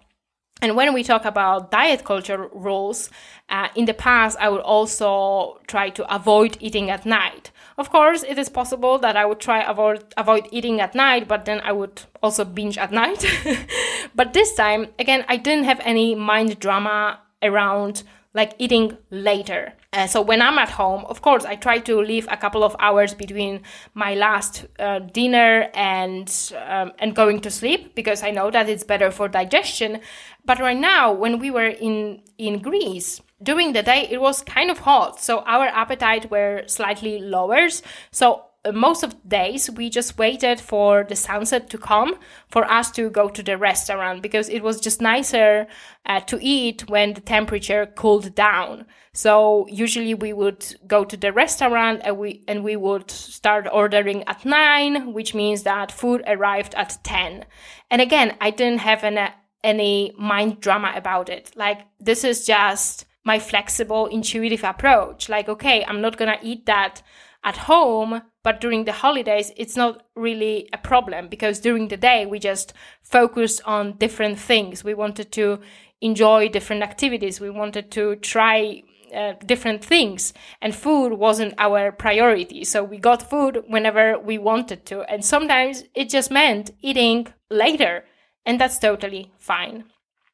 And 0.61 0.75
when 0.75 0.93
we 0.93 1.05
talk 1.05 1.25
about 1.25 1.71
diet 1.71 2.05
culture 2.05 2.49
rules, 2.53 3.11
uh, 3.49 3.69
in 3.77 3.85
the 3.85 3.95
past, 3.95 4.37
I 4.41 4.49
would 4.49 4.61
also 4.61 5.61
try 5.69 5.91
to 5.91 6.15
avoid 6.15 6.57
eating 6.61 6.91
at 6.91 7.07
night. 7.07 7.53
Of 7.77 7.91
course, 7.91 8.25
it 8.25 8.39
is 8.39 8.49
possible 8.49 8.99
that 8.99 9.17
I 9.17 9.25
would 9.25 9.39
try 9.39 9.63
avoid 9.63 10.03
avoid 10.17 10.49
eating 10.51 10.81
at 10.81 10.97
night, 10.97 11.29
but 11.29 11.45
then 11.45 11.61
I 11.61 11.71
would 11.71 12.03
also 12.23 12.45
binge 12.45 12.77
at 12.77 12.91
night. 12.91 13.25
but 14.17 14.33
this 14.33 14.55
time, 14.55 14.89
again, 14.99 15.25
I 15.29 15.37
didn't 15.37 15.65
have 15.65 15.81
any 15.85 16.17
mind 16.17 16.59
drama 16.59 17.21
around 17.41 18.03
like 18.35 18.55
eating 18.59 18.99
later. 19.11 19.75
Uh, 19.95 20.07
so 20.07 20.21
when 20.21 20.43
I'm 20.43 20.59
at 20.59 20.69
home, 20.69 21.07
of 21.07 21.23
course, 21.23 21.47
I 21.47 21.57
try 21.57 21.79
to 21.79 22.03
leave 22.03 22.29
a 22.31 22.37
couple 22.37 22.63
of 22.63 22.77
hours 22.79 23.15
between 23.15 23.63
my 23.95 24.15
last 24.15 24.67
uh, 24.79 24.99
dinner 24.99 25.71
and 25.73 26.29
um, 26.67 26.93
and 26.99 27.17
going 27.17 27.41
to 27.41 27.51
sleep 27.51 27.95
because 27.95 28.23
I 28.23 28.31
know 28.31 28.51
that 28.51 28.69
it's 28.69 28.85
better 28.85 29.11
for 29.11 29.29
digestion. 29.29 30.01
But 30.45 30.61
right 30.61 30.77
now, 30.77 31.13
when 31.13 31.39
we 31.39 31.51
were 31.51 31.69
in 31.69 32.21
in 32.37 32.59
Greece, 32.59 33.23
during 33.43 33.73
the 33.73 33.83
day 33.83 34.07
it 34.11 34.21
was 34.21 34.43
kind 34.43 34.71
of 34.71 34.81
hot, 34.81 35.23
so 35.23 35.41
our 35.47 35.67
appetite 35.69 36.31
were 36.31 36.65
slightly 36.67 37.19
lowers 37.21 37.83
So 38.11 38.45
most 38.73 39.03
of 39.03 39.29
days 39.29 39.71
we 39.71 39.91
just 39.91 40.19
waited 40.19 40.61
for 40.61 41.05
the 41.05 41.17
sunset 41.17 41.71
to 41.71 41.79
come 41.79 42.15
for 42.49 42.65
us 42.65 42.91
to 42.93 43.11
go 43.11 43.29
to 43.29 43.43
the 43.43 43.57
restaurant 43.57 44.23
because 44.23 44.49
it 44.49 44.63
was 44.63 44.81
just 44.81 45.01
nicer 45.01 45.67
uh, 46.07 46.21
to 46.21 46.39
eat 46.41 46.89
when 46.89 47.15
the 47.15 47.21
temperature 47.21 47.87
cooled 47.87 48.35
down. 48.35 48.87
So 49.13 49.67
usually 49.69 50.15
we 50.15 50.33
would 50.33 50.77
go 50.87 51.05
to 51.05 51.17
the 51.17 51.33
restaurant 51.33 52.03
and 52.05 52.19
we 52.19 52.45
and 52.47 52.63
we 52.63 52.77
would 52.77 53.11
start 53.11 53.67
ordering 53.73 54.23
at 54.29 54.45
9 54.45 55.13
which 55.13 55.35
means 55.35 55.65
that 55.65 55.91
food 55.91 56.23
arrived 56.27 56.75
at 56.77 56.99
10 57.03 57.45
and 57.91 58.01
again 58.01 58.37
i 58.41 58.51
didn't 58.51 58.79
have 58.79 59.03
an, 59.03 59.19
uh, 59.19 59.31
any 59.65 60.15
mind 60.17 60.61
drama 60.61 60.93
about 60.95 61.29
it. 61.29 61.51
Like 61.57 61.81
this 61.99 62.23
is 62.23 62.47
just 62.47 63.07
my 63.25 63.41
flexible 63.41 64.07
intuitive 64.07 64.63
approach. 64.63 65.29
Like 65.29 65.49
okay 65.49 65.85
i'm 65.85 66.01
not 66.01 66.17
gonna 66.17 66.39
eat 66.43 66.67
that 66.67 67.03
at 67.49 67.57
home 67.73 68.13
but 68.49 68.61
during 68.61 68.85
the 68.85 68.99
holidays 69.05 69.53
it's 69.57 69.77
not 69.77 70.03
really 70.15 70.69
a 70.73 70.79
problem 70.79 71.29
because 71.29 71.61
during 71.61 71.89
the 71.89 71.97
day 71.97 72.25
we 72.25 72.39
just 72.39 72.73
focus 73.03 73.61
on 73.65 73.97
different 73.99 74.39
things. 74.39 74.85
We 74.85 74.95
wanted 74.95 75.33
to 75.33 75.61
enjoy 76.01 76.49
different 76.49 76.83
activities. 76.83 77.41
We 77.41 77.51
wanted 77.51 77.91
to 77.93 78.17
try 78.17 78.83
uh, 79.15 79.33
different 79.45 79.85
things. 79.85 80.33
And 80.63 80.75
food 80.75 81.15
wasn't 81.15 81.55
our 81.59 81.93
priority. 81.93 82.65
So 82.65 82.85
we 82.85 82.99
got 82.99 83.29
food 83.29 83.65
whenever 83.67 84.19
we 84.19 84.39
wanted 84.39 84.87
to. 84.87 85.03
And 85.11 85.25
sometimes 85.25 85.85
it 85.95 86.09
just 86.09 86.31
meant 86.31 86.71
eating 86.81 87.29
later. 87.51 88.05
And 88.47 88.61
that's 88.61 88.79
totally 88.79 89.33
fine. 89.39 89.85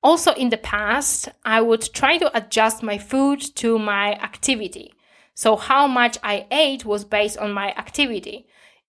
Also 0.03 0.33
in 0.35 0.51
the 0.51 0.59
past 0.59 1.31
i 1.45 1.61
would 1.63 1.85
try 2.01 2.19
to 2.19 2.37
adjust 2.37 2.83
my 2.83 2.99
food 2.99 3.41
to 3.57 3.79
my 3.79 4.13
activity 4.31 4.93
so 5.35 5.57
how 5.57 5.87
much 5.87 6.17
I 6.23 6.47
ate 6.51 6.85
was 6.85 7.05
based 7.05 7.39
on 7.39 7.53
my 7.53 7.73
activity. 7.73 8.47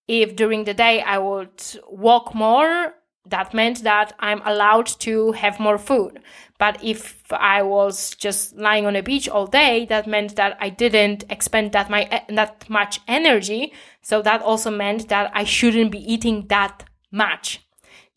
If 0.08 0.36
during 0.36 0.64
the 0.64 0.74
day 0.74 1.02
I 1.02 1.18
would 1.18 1.64
walk 1.90 2.36
more, 2.36 2.94
that 3.28 3.54
meant 3.54 3.84
that 3.84 4.14
I'm 4.20 4.42
allowed 4.46 4.86
to 5.00 5.32
have 5.32 5.60
more 5.60 5.80
food. 5.80 6.20
But 6.60 6.84
if 6.84 7.24
I 7.32 7.64
was 7.64 8.12
just 8.12 8.56
lying 8.56 8.86
on 8.86 8.96
a 8.96 9.02
beach 9.02 9.28
all 9.28 9.48
day, 9.48 9.86
that 9.88 10.08
meant 10.08 10.36
that 10.36 10.58
I 10.62 10.70
didn't 10.70 11.24
expend 11.30 11.72
that 11.72 11.90
my 11.90 12.24
that 12.30 12.70
much 12.70 13.00
energy. 13.08 13.74
So 14.02 14.22
that 14.22 14.42
also 14.42 14.70
meant 14.70 15.10
that 15.10 15.32
I 15.34 15.44
shouldn't 15.44 15.92
be 15.92 16.14
eating 16.14 16.48
that 16.48 16.84
much. 17.12 17.62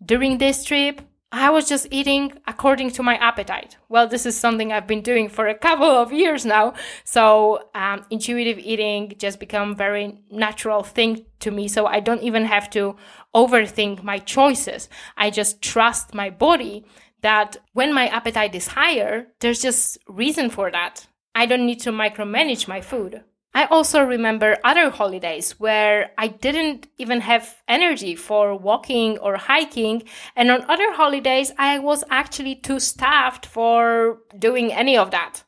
During 0.04 0.38
this 0.38 0.64
trip, 0.64 1.00
I 1.30 1.50
was 1.50 1.68
just 1.68 1.88
eating 1.90 2.32
according 2.46 2.90
to 2.92 3.02
my 3.02 3.16
appetite. 3.16 3.76
Well, 3.90 4.08
this 4.08 4.24
is 4.24 4.34
something 4.34 4.72
I've 4.72 4.86
been 4.86 5.02
doing 5.02 5.28
for 5.28 5.46
a 5.46 5.54
couple 5.54 5.84
of 5.90 6.10
years 6.10 6.46
now. 6.46 6.72
So 7.04 7.68
um, 7.74 8.06
intuitive 8.08 8.58
eating 8.58 9.14
just 9.18 9.38
become 9.38 9.76
very 9.76 10.18
natural 10.30 10.82
thing 10.82 11.26
to 11.40 11.50
me. 11.50 11.68
So 11.68 11.84
I 11.84 12.00
don't 12.00 12.22
even 12.22 12.46
have 12.46 12.70
to 12.70 12.96
overthink 13.34 14.02
my 14.02 14.18
choices. 14.18 14.88
I 15.18 15.28
just 15.28 15.60
trust 15.60 16.14
my 16.14 16.30
body 16.30 16.86
that 17.20 17.58
when 17.74 17.92
my 17.92 18.08
appetite 18.08 18.54
is 18.54 18.68
higher, 18.68 19.26
there's 19.40 19.60
just 19.60 19.98
reason 20.08 20.48
for 20.48 20.70
that. 20.70 21.08
I 21.34 21.44
don't 21.44 21.66
need 21.66 21.80
to 21.80 21.90
micromanage 21.90 22.68
my 22.68 22.80
food. 22.80 23.22
I 23.58 23.64
also 23.64 24.04
remember 24.04 24.56
other 24.62 24.88
holidays 24.88 25.58
where 25.58 26.12
I 26.16 26.28
didn't 26.28 26.86
even 26.96 27.20
have 27.22 27.56
energy 27.66 28.14
for 28.14 28.56
walking 28.56 29.18
or 29.18 29.36
hiking. 29.36 30.04
And 30.36 30.52
on 30.52 30.70
other 30.70 30.92
holidays, 30.92 31.50
I 31.58 31.80
was 31.80 32.04
actually 32.08 32.54
too 32.54 32.78
stuffed 32.78 33.46
for 33.46 34.18
doing 34.38 34.72
any 34.72 34.96
of 34.96 35.10
that 35.10 35.42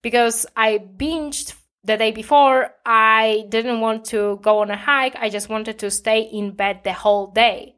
because 0.00 0.46
I 0.56 0.78
binged 0.78 1.54
the 1.82 1.96
day 1.96 2.12
before. 2.12 2.70
I 2.86 3.46
didn't 3.48 3.80
want 3.80 4.04
to 4.14 4.38
go 4.42 4.60
on 4.60 4.70
a 4.70 4.76
hike. 4.76 5.16
I 5.16 5.28
just 5.28 5.48
wanted 5.48 5.80
to 5.80 5.90
stay 5.90 6.20
in 6.20 6.52
bed 6.52 6.84
the 6.84 6.92
whole 6.92 7.32
day. 7.32 7.74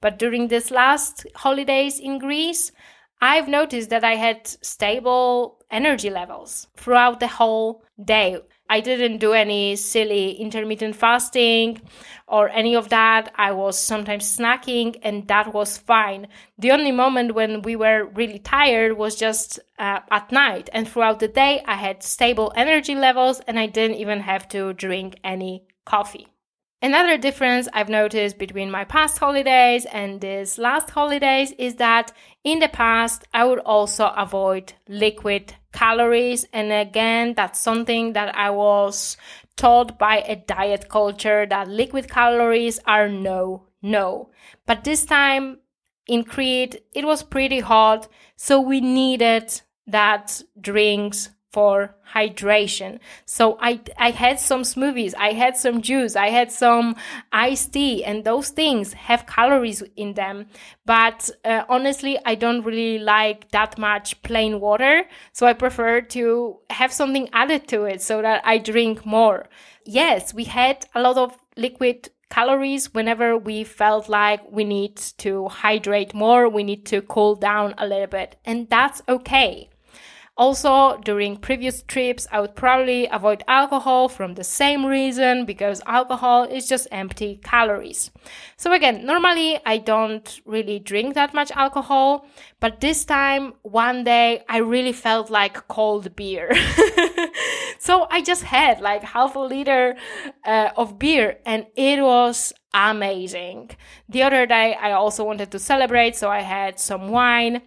But 0.00 0.18
during 0.18 0.48
this 0.48 0.70
last 0.70 1.26
holidays 1.34 2.00
in 2.00 2.18
Greece, 2.18 2.72
I've 3.20 3.48
noticed 3.48 3.90
that 3.90 4.02
I 4.02 4.14
had 4.14 4.46
stable 4.46 5.62
energy 5.70 6.08
levels 6.08 6.68
throughout 6.74 7.20
the 7.20 7.28
whole 7.28 7.84
day. 8.02 8.38
I 8.68 8.80
didn't 8.80 9.18
do 9.18 9.32
any 9.32 9.76
silly 9.76 10.32
intermittent 10.32 10.96
fasting 10.96 11.80
or 12.26 12.48
any 12.48 12.74
of 12.74 12.88
that. 12.88 13.32
I 13.36 13.52
was 13.52 13.78
sometimes 13.78 14.36
snacking 14.36 14.96
and 15.02 15.28
that 15.28 15.54
was 15.54 15.78
fine. 15.78 16.28
The 16.58 16.72
only 16.72 16.92
moment 16.92 17.34
when 17.34 17.62
we 17.62 17.76
were 17.76 18.04
really 18.04 18.38
tired 18.38 18.96
was 18.96 19.16
just 19.16 19.60
uh, 19.78 20.00
at 20.10 20.32
night. 20.32 20.68
And 20.72 20.88
throughout 20.88 21.20
the 21.20 21.28
day, 21.28 21.62
I 21.66 21.74
had 21.74 22.02
stable 22.02 22.52
energy 22.56 22.94
levels 22.94 23.40
and 23.46 23.58
I 23.58 23.66
didn't 23.66 23.98
even 23.98 24.20
have 24.20 24.48
to 24.48 24.72
drink 24.72 25.18
any 25.22 25.66
coffee. 25.84 26.26
Another 26.82 27.16
difference 27.16 27.68
I've 27.72 27.88
noticed 27.88 28.38
between 28.38 28.70
my 28.70 28.84
past 28.84 29.18
holidays 29.18 29.86
and 29.86 30.20
this 30.20 30.58
last 30.58 30.90
holidays 30.90 31.52
is 31.58 31.76
that 31.76 32.12
in 32.44 32.58
the 32.58 32.68
past 32.68 33.24
I 33.32 33.44
would 33.44 33.60
also 33.60 34.08
avoid 34.08 34.74
liquid 34.86 35.54
calories. 35.72 36.46
And 36.52 36.70
again, 36.72 37.34
that's 37.34 37.58
something 37.58 38.12
that 38.12 38.36
I 38.36 38.50
was 38.50 39.16
taught 39.56 39.98
by 39.98 40.18
a 40.18 40.36
diet 40.36 40.88
culture 40.90 41.46
that 41.46 41.68
liquid 41.68 42.10
calories 42.10 42.78
are 42.86 43.08
no, 43.08 43.68
no. 43.80 44.30
But 44.66 44.84
this 44.84 45.06
time 45.06 45.60
in 46.06 46.24
Crete, 46.24 46.82
it 46.94 47.06
was 47.06 47.22
pretty 47.22 47.60
hot. 47.60 48.06
So 48.36 48.60
we 48.60 48.82
needed 48.82 49.62
that 49.86 50.42
drinks 50.60 51.30
for 51.56 51.96
hydration. 52.14 52.98
So 53.24 53.56
I 53.62 53.80
I 53.96 54.10
had 54.10 54.38
some 54.38 54.60
smoothies, 54.60 55.14
I 55.28 55.30
had 55.32 55.56
some 55.56 55.80
juice, 55.80 56.14
I 56.14 56.28
had 56.38 56.52
some 56.52 56.96
iced 57.32 57.72
tea, 57.72 58.04
and 58.04 58.24
those 58.24 58.50
things 58.50 58.92
have 59.08 59.24
calories 59.36 59.82
in 59.96 60.12
them. 60.12 60.36
But 60.84 61.30
uh, 61.46 61.62
honestly, 61.74 62.18
I 62.26 62.34
don't 62.34 62.62
really 62.62 62.98
like 62.98 63.50
that 63.52 63.78
much 63.78 64.20
plain 64.22 64.60
water, 64.60 65.04
so 65.32 65.46
I 65.46 65.54
prefer 65.54 66.02
to 66.16 66.58
have 66.68 66.92
something 66.92 67.30
added 67.32 67.62
to 67.68 67.84
it 67.84 68.02
so 68.02 68.20
that 68.20 68.42
I 68.44 68.58
drink 68.58 69.06
more. 69.06 69.48
Yes, 69.86 70.34
we 70.34 70.44
had 70.44 70.84
a 70.94 71.00
lot 71.00 71.16
of 71.16 71.38
liquid 71.56 72.10
calories 72.28 72.92
whenever 72.92 73.38
we 73.38 73.64
felt 73.64 74.10
like 74.10 74.42
we 74.50 74.64
need 74.64 74.96
to 75.24 75.48
hydrate 75.48 76.12
more, 76.12 76.50
we 76.50 76.64
need 76.64 76.84
to 76.92 77.00
cool 77.00 77.34
down 77.34 77.74
a 77.78 77.86
little 77.86 78.12
bit, 78.18 78.36
and 78.44 78.68
that's 78.68 79.00
okay. 79.08 79.70
Also, 80.38 80.98
during 80.98 81.38
previous 81.38 81.82
trips, 81.82 82.26
I 82.30 82.40
would 82.40 82.54
probably 82.54 83.06
avoid 83.06 83.42
alcohol 83.48 84.10
from 84.10 84.34
the 84.34 84.44
same 84.44 84.84
reason 84.84 85.46
because 85.46 85.80
alcohol 85.86 86.44
is 86.44 86.68
just 86.68 86.86
empty 86.92 87.40
calories. 87.42 88.10
So, 88.58 88.74
again, 88.74 89.06
normally 89.06 89.58
I 89.64 89.78
don't 89.78 90.40
really 90.44 90.78
drink 90.78 91.14
that 91.14 91.32
much 91.32 91.50
alcohol, 91.52 92.26
but 92.60 92.82
this 92.82 93.06
time, 93.06 93.54
one 93.62 94.04
day, 94.04 94.44
I 94.46 94.58
really 94.58 94.92
felt 94.92 95.30
like 95.30 95.68
cold 95.68 96.14
beer. 96.16 96.52
so, 97.78 98.06
I 98.10 98.20
just 98.20 98.42
had 98.42 98.82
like 98.82 99.04
half 99.04 99.36
a 99.36 99.40
liter 99.40 99.96
uh, 100.44 100.68
of 100.76 100.98
beer 100.98 101.38
and 101.46 101.66
it 101.76 102.02
was 102.02 102.52
amazing. 102.74 103.70
The 104.10 104.22
other 104.22 104.44
day, 104.44 104.74
I 104.74 104.92
also 104.92 105.24
wanted 105.24 105.50
to 105.52 105.58
celebrate, 105.58 106.14
so 106.14 106.28
I 106.28 106.40
had 106.40 106.78
some 106.78 107.08
wine. 107.08 107.62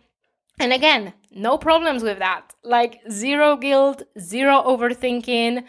And 0.59 0.73
again, 0.73 1.13
no 1.31 1.57
problems 1.57 2.03
with 2.03 2.19
that. 2.19 2.53
Like 2.63 2.99
zero 3.09 3.55
guilt, 3.55 4.03
zero 4.19 4.61
overthinking. 4.65 5.63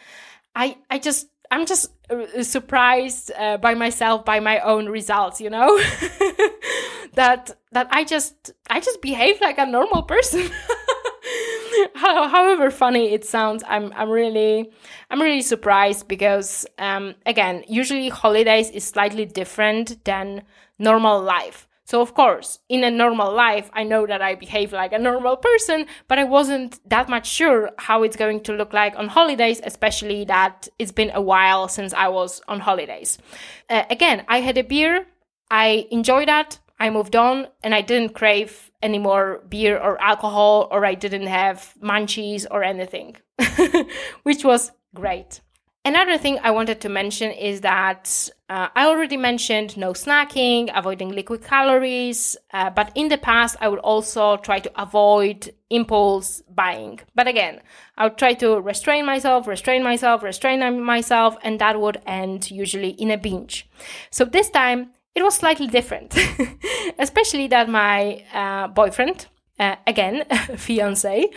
I 0.55 0.77
I 0.91 0.99
just 0.99 1.29
I'm 1.51 1.67
just 1.67 1.93
uh, 2.11 2.43
surprised 2.43 3.33
uh, 3.37 3.57
by 3.59 3.75
myself 3.75 4.25
by 4.25 4.41
my 4.41 4.61
own 4.61 4.89
results, 4.89 5.41
you 5.41 5.50
know? 5.50 5.79
that 7.15 7.57
that 7.73 7.89
I 7.91 8.05
just 8.05 8.53
I 8.69 8.81
just 8.81 9.00
behave 9.00 9.41
like 9.41 9.59
a 9.59 9.67
normal 9.67 10.03
person. 10.03 10.50
however 11.95 12.71
funny 12.71 13.13
it 13.13 13.25
sounds 13.25 13.63
i'm 13.69 13.93
i'm 13.95 14.11
really 14.11 14.71
i'm 15.11 15.21
really 15.21 15.41
surprised 15.41 16.09
because 16.09 16.67
um 16.79 17.15
again 17.26 17.65
usually 17.69 18.09
holidays 18.09 18.71
is 18.71 18.85
slightly 18.85 19.25
different 19.25 20.05
than 20.05 20.43
normal 20.79 21.21
life 21.23 21.69
so, 21.91 22.00
of 22.00 22.15
course, 22.15 22.61
in 22.69 22.85
a 22.85 22.91
normal 22.91 23.35
life, 23.35 23.69
I 23.73 23.83
know 23.83 24.07
that 24.07 24.23
I 24.23 24.37
behave 24.37 24.73
like 24.73 24.93
a 24.93 24.99
normal 25.00 25.37
person, 25.37 25.87
but 26.07 26.21
I 26.21 26.23
wasn't 26.23 26.79
that 26.89 27.09
much 27.09 27.26
sure 27.26 27.73
how 27.79 28.05
it's 28.05 28.15
going 28.15 28.43
to 28.43 28.53
look 28.53 28.73
like 28.73 28.95
on 28.97 29.09
holidays, 29.09 29.61
especially 29.65 30.25
that 30.26 30.69
it's 30.79 30.93
been 30.93 31.11
a 31.13 31.21
while 31.21 31.67
since 31.67 31.93
I 31.93 32.07
was 32.07 32.43
on 32.47 32.61
holidays. 32.61 33.19
Uh, 33.69 33.83
again, 33.91 34.25
I 34.29 34.41
had 34.41 34.57
a 34.57 34.63
beer, 34.63 35.05
I 35.50 35.89
enjoyed 35.91 36.29
that, 36.29 36.61
I 36.79 36.91
moved 36.91 37.17
on, 37.17 37.49
and 37.65 37.75
I 37.75 37.81
didn't 37.81 38.15
crave 38.15 38.71
any 38.81 39.00
more 39.00 39.43
beer 39.49 39.76
or 39.76 40.00
alcohol, 40.00 40.69
or 40.71 40.87
I 40.87 40.95
didn't 40.95 41.26
have 41.26 41.75
munchies 41.83 42.47
or 42.53 42.63
anything, 42.63 43.17
which 44.23 44.45
was 44.45 44.71
great. 44.95 45.41
Another 45.82 46.19
thing 46.19 46.38
I 46.43 46.50
wanted 46.50 46.82
to 46.82 46.90
mention 46.90 47.30
is 47.30 47.62
that 47.62 48.28
uh, 48.50 48.69
I 48.76 48.84
already 48.86 49.16
mentioned 49.16 49.78
no 49.78 49.93
snacking, 49.93 50.71
avoiding 50.75 51.08
liquid 51.08 51.43
calories, 51.43 52.36
uh, 52.52 52.69
but 52.69 52.93
in 52.95 53.08
the 53.08 53.16
past 53.16 53.56
I 53.62 53.69
would 53.69 53.78
also 53.78 54.36
try 54.36 54.58
to 54.58 54.71
avoid 54.80 55.54
impulse 55.71 56.43
buying. 56.54 57.00
But 57.14 57.28
again, 57.28 57.60
I 57.97 58.04
would 58.04 58.19
try 58.19 58.34
to 58.34 58.60
restrain 58.60 59.06
myself, 59.06 59.47
restrain 59.47 59.82
myself, 59.82 60.23
restrain 60.23 60.82
myself, 60.82 61.36
and 61.43 61.58
that 61.60 61.80
would 61.80 62.02
end 62.06 62.50
usually 62.50 62.90
in 62.90 63.10
a 63.10 63.16
binge. 63.16 63.66
So 64.10 64.26
this 64.26 64.50
time 64.50 64.90
it 65.14 65.23
was 65.23 65.34
slightly 65.34 65.66
different, 65.66 66.14
especially 66.99 67.49
that 67.49 67.71
my 67.71 68.23
uh, 68.34 68.69
boyfriend, 68.69 69.26
uh, 69.58 69.76
again, 69.86 70.25
fiance, 70.56 71.30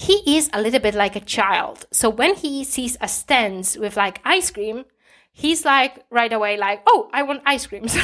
he 0.00 0.38
is 0.38 0.48
a 0.54 0.62
little 0.62 0.80
bit 0.80 0.94
like 0.94 1.14
a 1.14 1.20
child. 1.20 1.84
So 1.92 2.08
when 2.08 2.34
he 2.34 2.64
sees 2.64 2.96
a 3.02 3.08
stand 3.08 3.76
with 3.78 3.98
like 3.98 4.18
ice 4.24 4.50
cream, 4.50 4.86
he's 5.30 5.66
like 5.66 6.06
right 6.08 6.32
away 6.32 6.56
like, 6.56 6.80
"Oh, 6.86 7.10
I 7.12 7.22
want 7.22 7.42
ice 7.44 7.66
creams." 7.66 7.94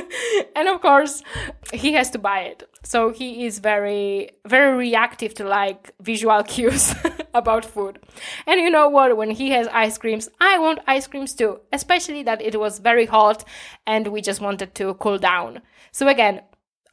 and 0.56 0.66
of 0.68 0.80
course, 0.80 1.22
he 1.72 1.92
has 1.92 2.10
to 2.10 2.18
buy 2.18 2.40
it. 2.40 2.68
So 2.82 3.10
he 3.12 3.46
is 3.46 3.60
very 3.60 4.30
very 4.44 4.76
reactive 4.76 5.34
to 5.34 5.44
like 5.44 5.92
visual 6.00 6.42
cues 6.52 6.92
about 7.32 7.64
food. 7.64 8.00
And 8.48 8.60
you 8.60 8.68
know 8.68 8.88
what, 8.88 9.16
when 9.16 9.30
he 9.30 9.50
has 9.50 9.68
ice 9.68 9.98
creams, 9.98 10.28
I 10.40 10.58
want 10.58 10.80
ice 10.88 11.06
creams 11.06 11.32
too, 11.32 11.60
especially 11.72 12.24
that 12.24 12.42
it 12.42 12.58
was 12.58 12.80
very 12.80 13.06
hot 13.06 13.44
and 13.86 14.08
we 14.08 14.20
just 14.20 14.40
wanted 14.40 14.74
to 14.74 14.94
cool 14.94 15.18
down. 15.18 15.62
So 15.92 16.08
again, 16.08 16.40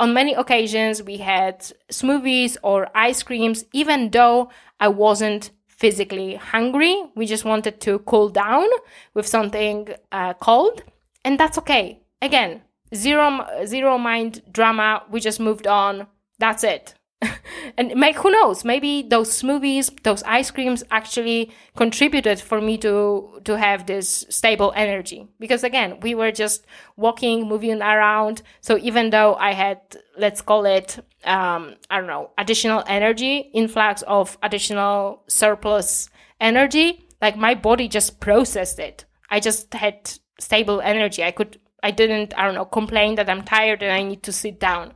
on 0.04 0.14
many 0.14 0.34
occasions, 0.34 1.02
we 1.02 1.18
had 1.18 1.62
smoothies 1.90 2.58
or 2.62 2.90
ice 2.94 3.24
creams, 3.24 3.64
even 3.72 4.10
though 4.10 4.50
I 4.78 4.90
wasn't 4.90 5.52
physically 5.66 6.36
hungry. 6.36 6.96
We 7.16 7.26
just 7.26 7.46
wanted 7.46 7.80
to 7.86 8.00
cool 8.00 8.28
down 8.28 8.68
with 9.14 9.26
something 9.26 9.88
uh, 10.12 10.34
cold, 10.34 10.84
and 11.24 11.40
that's 11.40 11.58
okay. 11.60 12.02
Again, 12.22 12.62
zero 12.94 13.48
zero 13.66 13.98
mind 13.98 14.42
drama. 14.52 15.04
We 15.10 15.22
just 15.22 15.40
moved 15.40 15.68
on. 15.68 16.08
That's 16.38 16.66
it. 16.66 16.96
and 17.78 17.96
make 17.96 18.18
who 18.18 18.32
knows? 18.32 18.64
Maybe 18.64 19.04
those 19.04 19.30
smoothies 19.30 20.04
those 20.04 20.24
ice 20.24 20.52
creams 20.52 20.84
actually 20.92 21.52
contributed 21.76 22.40
for 22.40 22.62
me 22.62 22.78
to 22.80 23.42
to 23.44 23.58
have 23.58 23.86
this 23.86 24.26
stable 24.30 24.74
energy. 24.76 25.28
Because 25.40 25.64
again 25.64 26.00
we 26.02 26.16
were 26.16 26.32
just 26.32 26.66
walking 26.96 27.48
moving 27.48 27.82
around. 27.82 28.42
So 28.62 28.78
even 28.78 29.10
though 29.10 29.36
i 29.36 29.54
had 29.54 29.80
let's 30.18 30.42
call 30.42 30.66
it 30.66 31.00
um, 31.26 31.76
i 31.90 31.98
don't 31.98 32.08
know 32.08 32.32
additional 32.38 32.84
energy 32.88 33.52
influx 33.54 34.02
of 34.04 34.38
additional 34.44 35.24
surplus 35.28 36.10
energy 36.40 37.08
like 37.22 37.38
my 37.38 37.56
body 37.56 37.88
just 37.88 38.20
processed 38.20 38.80
it. 38.80 39.06
I 39.30 39.40
just 39.40 39.74
had 39.74 40.12
stable 40.40 40.82
energy. 40.82 41.24
I 41.24 41.32
could 41.32 41.60
i 41.84 41.92
didn't 41.92 42.34
i 42.38 42.46
don't 42.46 42.56
know 42.56 42.66
complain 42.66 43.16
that 43.16 43.30
i'm 43.30 43.44
tired 43.44 43.84
and 43.84 43.92
i 43.92 44.02
need 44.02 44.24
to 44.24 44.32
sit 44.32 44.60
down 44.60 44.94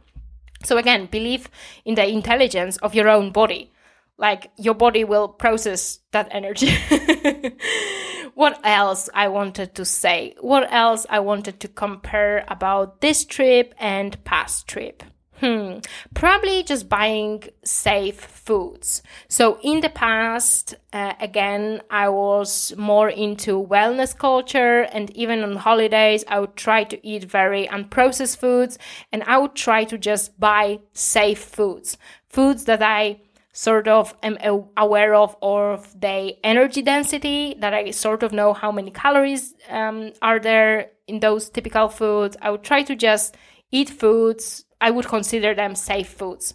so 0.64 0.78
again, 0.78 1.08
believe 1.08 1.50
in 1.86 1.96
the 1.96 2.08
intelligence 2.08 2.78
of 2.78 2.96
your 2.96 3.10
own 3.10 3.32
body. 3.32 3.72
Like 4.18 4.50
your 4.58 4.74
body 4.74 5.04
will 5.04 5.28
process 5.28 6.00
that 6.12 6.28
energy. 6.32 6.72
what 8.34 8.60
else 8.64 9.10
I 9.14 9.28
wanted 9.28 9.76
to 9.76 9.86
say? 9.86 10.36
What 10.40 10.72
else 10.74 11.06
I 11.10 11.20
wanted 11.20 11.60
to 11.60 11.68
compare 11.68 12.44
about 12.48 13.02
this 13.02 13.26
trip 13.26 13.76
and 13.78 14.24
past 14.24 14.68
trip? 14.68 15.04
Hmm, 15.40 15.80
probably 16.16 16.64
just 16.64 16.90
buying 16.90 17.44
safe 17.64 18.20
foods. 18.20 19.04
So 19.28 19.60
in 19.62 19.82
the 19.82 19.90
past, 19.90 20.74
uh, 20.92 21.14
again, 21.20 21.82
I 21.92 22.10
was 22.10 22.74
more 22.76 23.10
into 23.10 23.64
wellness 23.64 24.18
culture 24.18 24.82
and 24.92 25.16
even 25.16 25.44
on 25.44 25.56
holidays, 25.58 26.24
I 26.28 26.40
would 26.40 26.56
try 26.56 26.86
to 26.86 27.08
eat 27.08 27.26
very 27.26 27.68
unprocessed 27.68 28.38
foods 28.38 28.80
and 29.12 29.22
I 29.24 29.38
would 29.38 29.54
try 29.54 29.84
to 29.84 29.98
just 30.00 30.40
buy 30.40 30.80
safe 30.94 31.40
foods, 31.40 32.00
foods 32.30 32.66
that 32.66 32.82
I 32.82 33.22
sort 33.54 33.88
of 33.88 34.16
am 34.24 34.38
aware 34.76 35.14
of 35.14 35.36
or 35.42 35.74
of 35.74 36.00
the 36.00 36.36
energy 36.44 36.82
density 36.82 37.56
that 37.60 37.76
I 37.76 37.92
sort 37.92 38.24
of 38.24 38.32
know 38.32 38.54
how 38.54 38.72
many 38.72 38.90
calories 38.90 39.54
um, 39.70 40.14
are 40.22 40.40
there 40.40 40.92
in 41.08 41.20
those 41.20 41.50
typical 41.50 41.90
foods. 41.90 42.38
I 42.42 42.50
would 42.50 42.64
try 42.64 42.82
to 42.84 42.96
just 42.96 43.36
eat 43.72 43.90
foods 43.90 44.64
I 44.80 44.92
would 44.92 45.08
consider 45.08 45.54
them 45.54 45.76
safe 45.76 46.10
foods. 46.10 46.54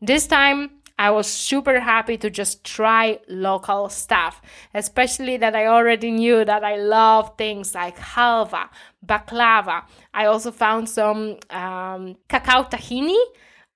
This 0.00 0.26
time, 0.26 0.82
I 0.98 1.10
was 1.10 1.26
super 1.26 1.80
happy 1.80 2.16
to 2.18 2.30
just 2.30 2.64
try 2.64 3.18
local 3.28 3.88
stuff, 3.88 4.40
especially 4.74 5.36
that 5.38 5.56
I 5.56 5.66
already 5.66 6.10
knew 6.10 6.44
that 6.44 6.62
I 6.62 6.76
love 6.76 7.36
things 7.36 7.74
like 7.74 7.96
halva, 7.96 8.68
baklava. 9.04 9.82
I 10.14 10.26
also 10.26 10.52
found 10.52 10.88
some 10.88 11.38
um, 11.50 12.16
cacao 12.28 12.64
tahini. 12.64 13.18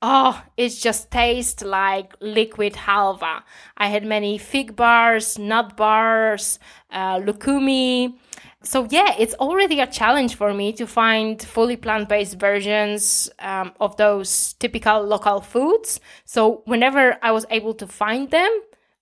Oh, 0.02 0.40
it 0.56 0.68
just 0.68 1.10
tastes 1.10 1.64
like 1.64 2.14
liquid 2.20 2.74
halva. 2.74 3.42
I 3.76 3.88
had 3.88 4.04
many 4.04 4.36
fig 4.38 4.76
bars, 4.76 5.38
nut 5.38 5.76
bars, 5.76 6.58
uh, 6.90 7.18
lukumi, 7.18 8.14
so 8.62 8.86
yeah, 8.90 9.14
it's 9.18 9.34
already 9.34 9.80
a 9.80 9.86
challenge 9.86 10.34
for 10.34 10.52
me 10.52 10.72
to 10.74 10.86
find 10.86 11.40
fully 11.40 11.76
plant-based 11.76 12.38
versions 12.38 13.30
um, 13.38 13.72
of 13.80 13.96
those 13.96 14.54
typical 14.54 15.02
local 15.02 15.40
foods. 15.40 16.00
So 16.24 16.62
whenever 16.64 17.16
I 17.22 17.30
was 17.30 17.46
able 17.50 17.74
to 17.74 17.86
find 17.86 18.30
them, 18.30 18.50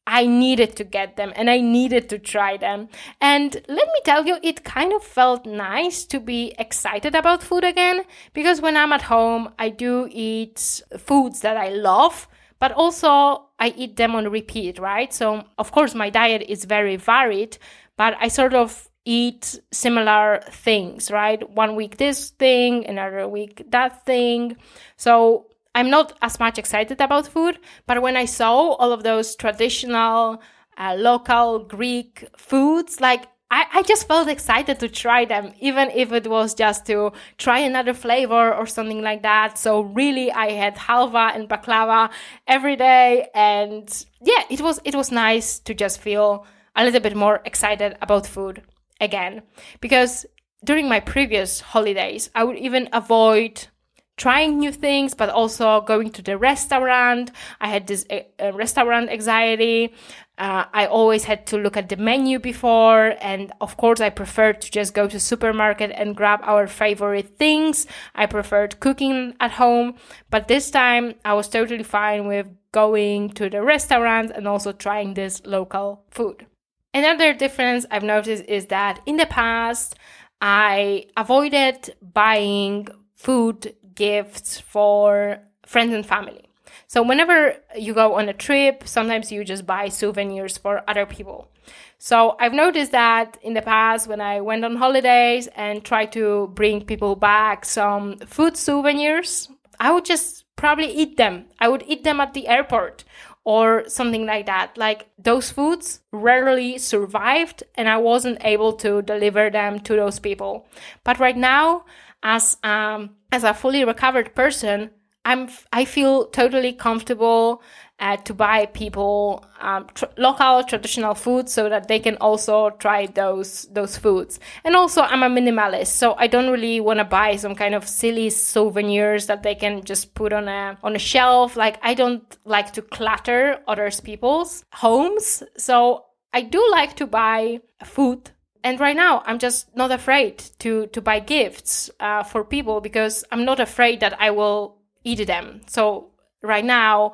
I 0.07 0.27
needed 0.27 0.77
to 0.77 0.85
get 0.85 1.17
them 1.17 1.33
and 1.35 1.49
I 1.49 1.61
needed 1.61 2.09
to 2.11 2.19
try 2.19 2.59
them. 2.59 2.88
And 3.21 3.55
let 3.69 3.88
me 3.88 4.01
tell 4.05 4.27
you, 4.27 4.38
it 4.43 4.64
kind 4.64 4.93
of 4.93 5.03
felt 5.03 5.47
nice 5.47 6.05
to 6.07 6.21
be 6.21 6.55
excited 6.59 7.14
about 7.14 7.43
food 7.43 7.64
again 7.64 8.05
because 8.35 8.61
when 8.61 8.77
I'm 8.77 8.93
at 8.93 9.03
home, 9.03 9.51
I 9.59 9.71
do 9.71 10.09
eat 10.11 10.83
foods 10.99 11.40
that 11.40 11.57
I 11.57 11.71
love, 11.71 12.29
but 12.59 12.73
also 12.73 13.47
I 13.59 13.73
eat 13.77 13.97
them 13.97 14.14
on 14.14 14.29
repeat, 14.29 14.79
right? 14.79 15.12
So, 15.12 15.45
of 15.57 15.73
course, 15.73 15.95
my 15.95 16.11
diet 16.11 16.43
is 16.49 16.67
very 16.67 16.97
varied, 16.97 17.57
but 17.97 18.14
I 18.21 18.29
sort 18.29 18.53
of 18.53 18.90
eat 19.05 19.59
similar 19.71 20.40
things, 20.51 21.11
right? 21.11 21.49
One 21.51 21.77
week 21.77 21.97
this 21.99 22.31
thing, 22.31 22.87
another 22.87 23.29
week 23.29 23.62
that 23.71 24.05
thing. 24.07 24.57
So 24.97 25.47
I'm 25.75 25.90
not 25.90 26.17
as 26.23 26.38
much 26.38 26.59
excited 26.59 27.01
about 27.01 27.27
food, 27.27 27.59
but 27.87 28.01
when 28.01 28.17
I 28.17 28.25
saw 28.25 28.73
all 28.73 28.93
of 28.93 29.03
those 29.03 29.37
traditional 29.37 30.43
uh, 30.79 30.95
local 30.97 31.61
Greek 31.61 32.29
foods, 32.37 33.01
like 33.01 33.27
I, 33.51 33.67
I 33.73 33.83
just 33.83 34.09
felt 34.09 34.29
excited 34.29 34.81
to 34.81 34.88
try 34.88 35.27
them, 35.27 35.53
even 35.61 35.90
if 35.90 36.12
it 36.12 36.27
was 36.27 36.55
just 36.55 36.87
to 36.87 37.12
try 37.38 37.59
another 37.61 37.93
flavor 37.93 38.55
or 38.55 38.67
something 38.67 39.03
like 39.03 39.23
that. 39.23 39.59
So 39.59 39.83
really, 39.83 40.33
I 40.33 40.53
had 40.53 40.77
halva 40.77 41.35
and 41.35 41.49
baklava 41.49 42.11
every 42.47 42.77
day, 42.77 43.29
and 43.35 44.07
yeah, 44.23 44.43
it 44.51 44.61
was 44.61 44.81
it 44.85 44.95
was 44.95 45.12
nice 45.12 45.59
to 45.61 45.75
just 45.75 46.01
feel 46.01 46.47
a 46.75 46.85
little 46.85 47.01
bit 47.01 47.14
more 47.14 47.43
excited 47.45 47.97
about 48.01 48.27
food 48.27 48.62
again 49.01 49.43
because 49.81 50.27
during 50.65 50.89
my 50.89 51.01
previous 51.01 51.61
holidays, 51.61 52.31
I 52.35 52.45
would 52.45 52.57
even 52.57 52.89
avoid 52.93 53.69
trying 54.17 54.59
new 54.59 54.73
things, 54.73 55.15
but 55.15 55.29
also 55.29 55.81
going 55.81 56.11
to 56.13 56.23
the 56.23 56.39
restaurant. 56.39 57.31
I 57.61 57.69
had 57.69 57.87
this 57.87 58.07
uh, 58.11 58.53
restaurant 58.53 59.11
anxiety. 59.11 59.93
Uh, 60.39 60.65
I 60.73 60.87
always 60.87 61.25
had 61.25 61.47
to 61.49 61.59
look 61.59 61.77
at 61.77 61.89
the 61.89 61.97
menu 61.97 62.39
before, 62.39 63.15
and 63.21 63.53
of 63.61 63.77
course, 63.77 64.01
I 64.01 64.11
preferred 64.11 64.61
to 64.63 64.71
just 64.71 64.95
go 64.95 65.07
to 65.07 65.21
supermarket 65.21 65.93
and 65.95 66.17
grab 66.17 66.41
our 66.43 66.67
favorite 66.67 67.39
things. 67.39 67.87
I 68.15 68.27
preferred 68.27 68.81
cooking 68.81 69.35
at 69.39 69.53
home, 69.53 69.95
but 70.31 70.49
this 70.49 70.71
time 70.71 71.15
I 71.25 71.35
was 71.35 71.49
totally 71.49 71.85
fine 71.85 72.27
with 72.27 72.49
going 72.73 73.31
to 73.31 73.49
the 73.49 73.63
restaurant 73.63 74.33
and 74.35 74.49
also 74.49 74.73
trying 74.73 75.15
this 75.15 75.41
local 75.45 76.05
food. 76.11 76.47
Another 76.95 77.35
difference 77.35 77.85
I've 77.91 78.05
noticed 78.05 78.45
is 78.47 78.67
that 78.67 79.01
in 79.05 79.17
the 79.17 79.27
past, 79.27 79.97
I 80.41 81.07
avoided 81.17 81.97
buying 82.01 82.87
food 83.17 83.75
gifts 83.97 84.61
for 84.61 85.41
friends 85.67 85.93
and 85.93 86.07
family. 86.07 86.49
So 86.87 87.03
whenever 87.03 87.57
you 87.77 87.95
go 87.95 88.15
on 88.15 88.29
a 88.29 88.33
trip, 88.33 88.85
sometimes 88.87 89.33
you 89.33 89.43
just 89.43 89.67
buy 89.67 89.89
souvenirs 89.89 90.57
for 90.57 90.83
other 90.87 91.05
people. 91.05 91.51
So 91.99 92.37
I've 92.39 92.53
noticed 92.53 92.93
that 92.93 93.39
in 93.43 93.55
the 93.55 93.63
past 93.63 94.07
when 94.07 94.21
I 94.21 94.41
went 94.41 94.65
on 94.65 94.77
holidays 94.77 95.49
and 95.57 95.85
tried 95.85 96.13
to 96.13 96.53
bring 96.55 96.85
people 96.85 97.17
back 97.17 97.65
some 97.65 98.19
food 98.19 98.57
souvenirs, 98.57 99.49
I 99.81 99.91
would 99.91 100.05
just 100.05 100.45
probably 100.55 100.93
eat 100.93 101.17
them. 101.17 101.47
I 101.59 101.69
would 101.69 101.83
eat 101.89 102.05
them 102.05 102.21
at 102.21 102.35
the 102.35 102.47
airport 102.47 103.03
or 103.45 103.85
something 103.89 104.27
like 104.27 104.47
that. 104.47 104.77
Like 104.77 105.07
those 105.19 105.51
foods 105.51 106.01
rarely 106.13 106.79
survived 106.79 107.63
and 107.75 107.89
I 107.89 107.99
wasn't 107.99 108.45
able 108.45 108.73
to 108.75 109.03
deliver 109.03 109.51
them 109.51 109.81
to 109.81 109.97
those 109.97 110.19
people. 110.19 110.67
But 111.05 111.19
right 111.19 111.37
now, 111.37 111.85
as 112.23 112.57
um, 112.63 113.17
as 113.31 113.45
a 113.45 113.55
fully 113.55 113.85
recovered 113.85 114.35
person, 114.35 114.91
I'm 115.25 115.49
I 115.73 115.85
feel 115.85 116.27
totally 116.27 116.73
comfortable 116.73 117.63
uh, 118.01 118.17
to 118.19 118.35
buy 118.35 118.67
people 118.67 119.45
um, 119.61 119.87
tr- 119.95 120.07
local 120.19 120.63
traditional 120.65 121.15
foods 121.15 121.53
so 121.53 121.69
that 121.69 121.89
they 121.89 121.99
can 121.99 122.17
also 122.17 122.71
try 122.71 123.07
those 123.07 123.63
those 123.71 123.97
foods. 123.97 124.41
And 124.65 124.75
also, 124.77 125.03
I'm 125.03 125.23
a 125.23 125.29
minimalist, 125.29 125.89
so 125.89 126.15
I 126.19 126.27
don't 126.27 126.51
really 126.51 126.81
want 126.81 126.99
to 126.99 127.05
buy 127.05 127.37
some 127.37 127.55
kind 127.55 127.75
of 127.75 127.89
silly 127.89 128.31
souvenirs 128.31 129.27
that 129.27 129.43
they 129.43 129.55
can 129.55 129.85
just 129.85 130.15
put 130.15 130.33
on 130.33 130.49
a 130.49 130.77
on 130.83 130.97
a 130.97 130.99
shelf. 130.99 131.57
Like 131.57 131.79
I 131.83 131.95
don't 131.95 132.37
like 132.45 132.73
to 132.73 132.83
clutter 132.83 133.61
others 133.69 134.01
people's 134.01 134.65
homes, 134.73 135.43
so 135.57 136.05
I 136.33 136.43
do 136.43 136.67
like 136.73 136.97
to 136.97 137.07
buy 137.07 137.61
food 137.85 138.31
and 138.65 138.81
right 138.81 138.97
now 138.97 139.23
i'm 139.27 139.39
just 139.39 139.77
not 139.77 139.93
afraid 139.93 140.39
to 140.59 140.87
to 140.87 141.01
buy 141.01 141.21
gifts 141.21 141.91
uh, 142.01 142.23
for 142.23 142.43
people 142.43 142.81
because 142.81 143.25
i'm 143.31 143.45
not 143.45 143.61
afraid 143.61 144.01
that 144.01 144.19
i 144.21 144.31
will 144.31 144.79
eat 145.05 145.25
them 145.27 145.61
so 145.67 146.11
right 146.43 146.65
now 146.65 147.13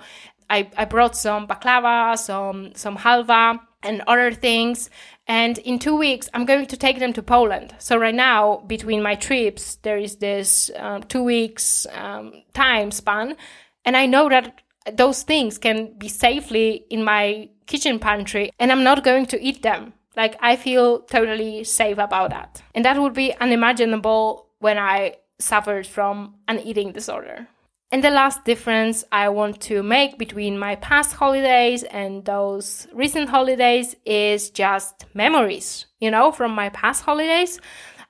I, 0.50 0.68
I 0.76 0.84
brought 0.84 1.16
some 1.16 1.46
baklava, 1.46 2.18
some 2.18 2.72
some 2.74 2.96
halva, 2.96 3.60
and 3.82 4.02
other 4.06 4.32
things. 4.32 4.90
And 5.26 5.58
in 5.58 5.78
two 5.78 5.96
weeks, 5.96 6.28
I'm 6.34 6.44
going 6.44 6.66
to 6.66 6.76
take 6.76 6.98
them 6.98 7.12
to 7.12 7.22
Poland. 7.22 7.74
So 7.78 7.96
right 7.96 8.14
now, 8.14 8.64
between 8.66 9.00
my 9.02 9.14
trips, 9.14 9.76
there 9.76 9.96
is 9.96 10.16
this 10.16 10.70
um, 10.76 11.04
two 11.04 11.22
weeks 11.22 11.86
um, 11.94 12.42
time 12.52 12.90
span, 12.90 13.36
and 13.84 13.96
I 13.96 14.06
know 14.06 14.28
that 14.28 14.60
those 14.96 15.22
things 15.22 15.58
can 15.58 15.94
be 15.98 16.08
safely 16.08 16.84
in 16.90 17.04
my 17.04 17.48
kitchen 17.66 17.98
pantry, 17.98 18.50
and 18.58 18.72
I'm 18.72 18.82
not 18.82 19.04
going 19.04 19.26
to 19.26 19.40
eat 19.40 19.62
them. 19.62 19.92
Like 20.16 20.36
I 20.40 20.56
feel 20.56 21.00
totally 21.00 21.64
safe 21.64 21.98
about 21.98 22.30
that, 22.30 22.62
and 22.74 22.84
that 22.84 23.00
would 23.00 23.14
be 23.14 23.32
unimaginable 23.40 24.48
when 24.58 24.78
I 24.78 25.16
suffered 25.38 25.86
from 25.86 26.34
an 26.48 26.58
eating 26.58 26.92
disorder. 26.92 27.46
And 27.92 28.04
the 28.04 28.10
last 28.10 28.44
difference 28.44 29.02
I 29.10 29.30
want 29.30 29.60
to 29.62 29.82
make 29.82 30.16
between 30.16 30.56
my 30.56 30.76
past 30.76 31.14
holidays 31.14 31.82
and 31.82 32.24
those 32.24 32.86
recent 32.92 33.28
holidays 33.28 33.96
is 34.06 34.50
just 34.50 35.06
memories. 35.12 35.86
You 35.98 36.12
know, 36.12 36.30
from 36.30 36.52
my 36.54 36.68
past 36.68 37.02
holidays, 37.02 37.58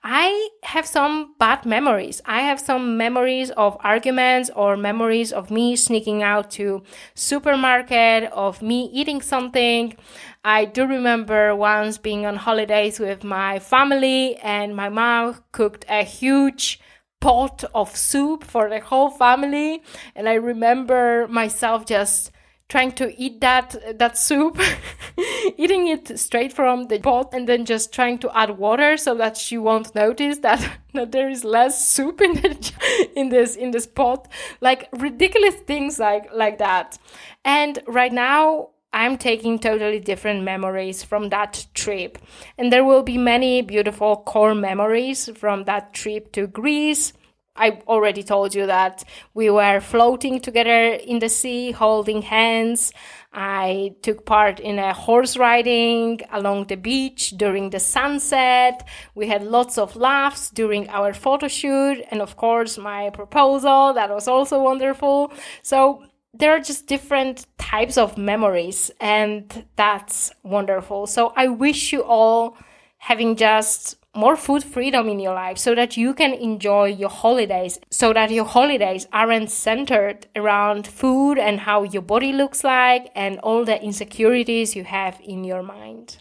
I 0.04 0.50
have 0.64 0.84
some 0.86 1.34
bad 1.38 1.64
memories. 1.64 2.20
I 2.26 2.42
have 2.42 2.60
some 2.60 2.98
memories 2.98 3.50
of 3.52 3.78
arguments 3.80 4.50
or 4.54 4.76
memories 4.76 5.32
of 5.32 5.50
me 5.50 5.76
sneaking 5.76 6.22
out 6.22 6.50
to 6.52 6.82
supermarket, 7.14 8.24
of 8.32 8.60
me 8.60 8.90
eating 8.92 9.22
something. 9.22 9.96
I 10.44 10.66
do 10.66 10.86
remember 10.86 11.56
once 11.56 11.96
being 11.96 12.26
on 12.26 12.36
holidays 12.36 13.00
with 13.00 13.24
my 13.24 13.58
family 13.58 14.36
and 14.36 14.76
my 14.76 14.90
mom 14.90 15.42
cooked 15.52 15.86
a 15.88 16.02
huge 16.02 16.80
pot 17.20 17.64
of 17.74 17.94
soup 17.96 18.44
for 18.44 18.68
the 18.68 18.80
whole 18.80 19.10
family. 19.10 19.82
And 20.14 20.28
I 20.28 20.34
remember 20.34 21.28
myself 21.28 21.86
just 21.86 22.30
trying 22.70 22.92
to 22.92 23.12
eat 23.20 23.40
that 23.40 23.98
that 23.98 24.16
soup 24.16 24.58
eating 25.58 25.88
it 25.88 26.18
straight 26.18 26.52
from 26.52 26.86
the 26.86 26.98
pot 27.00 27.34
and 27.34 27.48
then 27.48 27.64
just 27.64 27.92
trying 27.92 28.16
to 28.16 28.30
add 28.34 28.56
water 28.56 28.96
so 28.96 29.14
that 29.16 29.36
she 29.36 29.58
won't 29.58 29.92
notice 29.94 30.38
that, 30.38 30.78
that 30.94 31.10
there 31.10 31.28
is 31.28 31.44
less 31.44 31.84
soup 31.84 32.20
in 32.20 32.34
the, 32.34 33.10
in 33.16 33.28
this 33.28 33.56
in 33.56 33.72
this 33.72 33.86
pot 33.86 34.28
like 34.60 34.88
ridiculous 34.92 35.56
things 35.56 35.98
like 35.98 36.32
like 36.32 36.58
that 36.58 36.96
and 37.44 37.80
right 37.88 38.12
now 38.12 38.68
I'm 38.92 39.18
taking 39.18 39.58
totally 39.58 40.00
different 40.00 40.42
memories 40.42 41.02
from 41.04 41.28
that 41.28 41.66
trip. 41.74 42.18
And 42.58 42.72
there 42.72 42.84
will 42.84 43.02
be 43.02 43.18
many 43.18 43.62
beautiful 43.62 44.16
core 44.16 44.54
memories 44.54 45.30
from 45.36 45.64
that 45.64 45.92
trip 45.92 46.32
to 46.32 46.46
Greece. 46.46 47.12
I 47.56 47.80
already 47.86 48.22
told 48.22 48.54
you 48.54 48.66
that 48.66 49.04
we 49.34 49.50
were 49.50 49.80
floating 49.80 50.40
together 50.40 50.94
in 50.94 51.18
the 51.18 51.28
sea, 51.28 51.72
holding 51.72 52.22
hands. 52.22 52.92
I 53.32 53.96
took 54.02 54.24
part 54.24 54.60
in 54.60 54.78
a 54.78 54.94
horse 54.94 55.36
riding 55.36 56.20
along 56.32 56.66
the 56.66 56.76
beach 56.76 57.30
during 57.36 57.70
the 57.70 57.78
sunset. 57.78 58.88
We 59.14 59.28
had 59.28 59.44
lots 59.44 59.78
of 59.78 59.94
laughs 59.94 60.50
during 60.50 60.88
our 60.88 61.12
photo 61.12 61.48
shoot, 61.48 62.02
and 62.10 62.22
of 62.22 62.36
course, 62.36 62.78
my 62.78 63.10
proposal 63.10 63.92
that 63.92 64.10
was 64.10 64.26
also 64.26 64.62
wonderful. 64.62 65.32
So, 65.62 66.04
there 66.32 66.52
are 66.52 66.60
just 66.60 66.86
different 66.86 67.46
types 67.58 67.98
of 67.98 68.16
memories, 68.16 68.90
and 69.00 69.64
that's 69.76 70.32
wonderful. 70.42 71.06
So, 71.06 71.32
I 71.36 71.48
wish 71.48 71.92
you 71.92 72.02
all 72.02 72.56
having 72.98 73.36
just 73.36 73.96
more 74.14 74.36
food 74.36 74.64
freedom 74.64 75.08
in 75.08 75.20
your 75.20 75.34
life 75.34 75.56
so 75.56 75.74
that 75.74 75.96
you 75.96 76.12
can 76.14 76.34
enjoy 76.34 76.86
your 76.86 77.08
holidays, 77.08 77.78
so 77.90 78.12
that 78.12 78.30
your 78.30 78.44
holidays 78.44 79.06
aren't 79.12 79.50
centered 79.50 80.26
around 80.34 80.86
food 80.86 81.38
and 81.38 81.60
how 81.60 81.84
your 81.84 82.02
body 82.02 82.32
looks 82.32 82.64
like 82.64 83.10
and 83.14 83.38
all 83.40 83.64
the 83.64 83.80
insecurities 83.82 84.74
you 84.74 84.84
have 84.84 85.20
in 85.22 85.44
your 85.44 85.62
mind. 85.62 86.18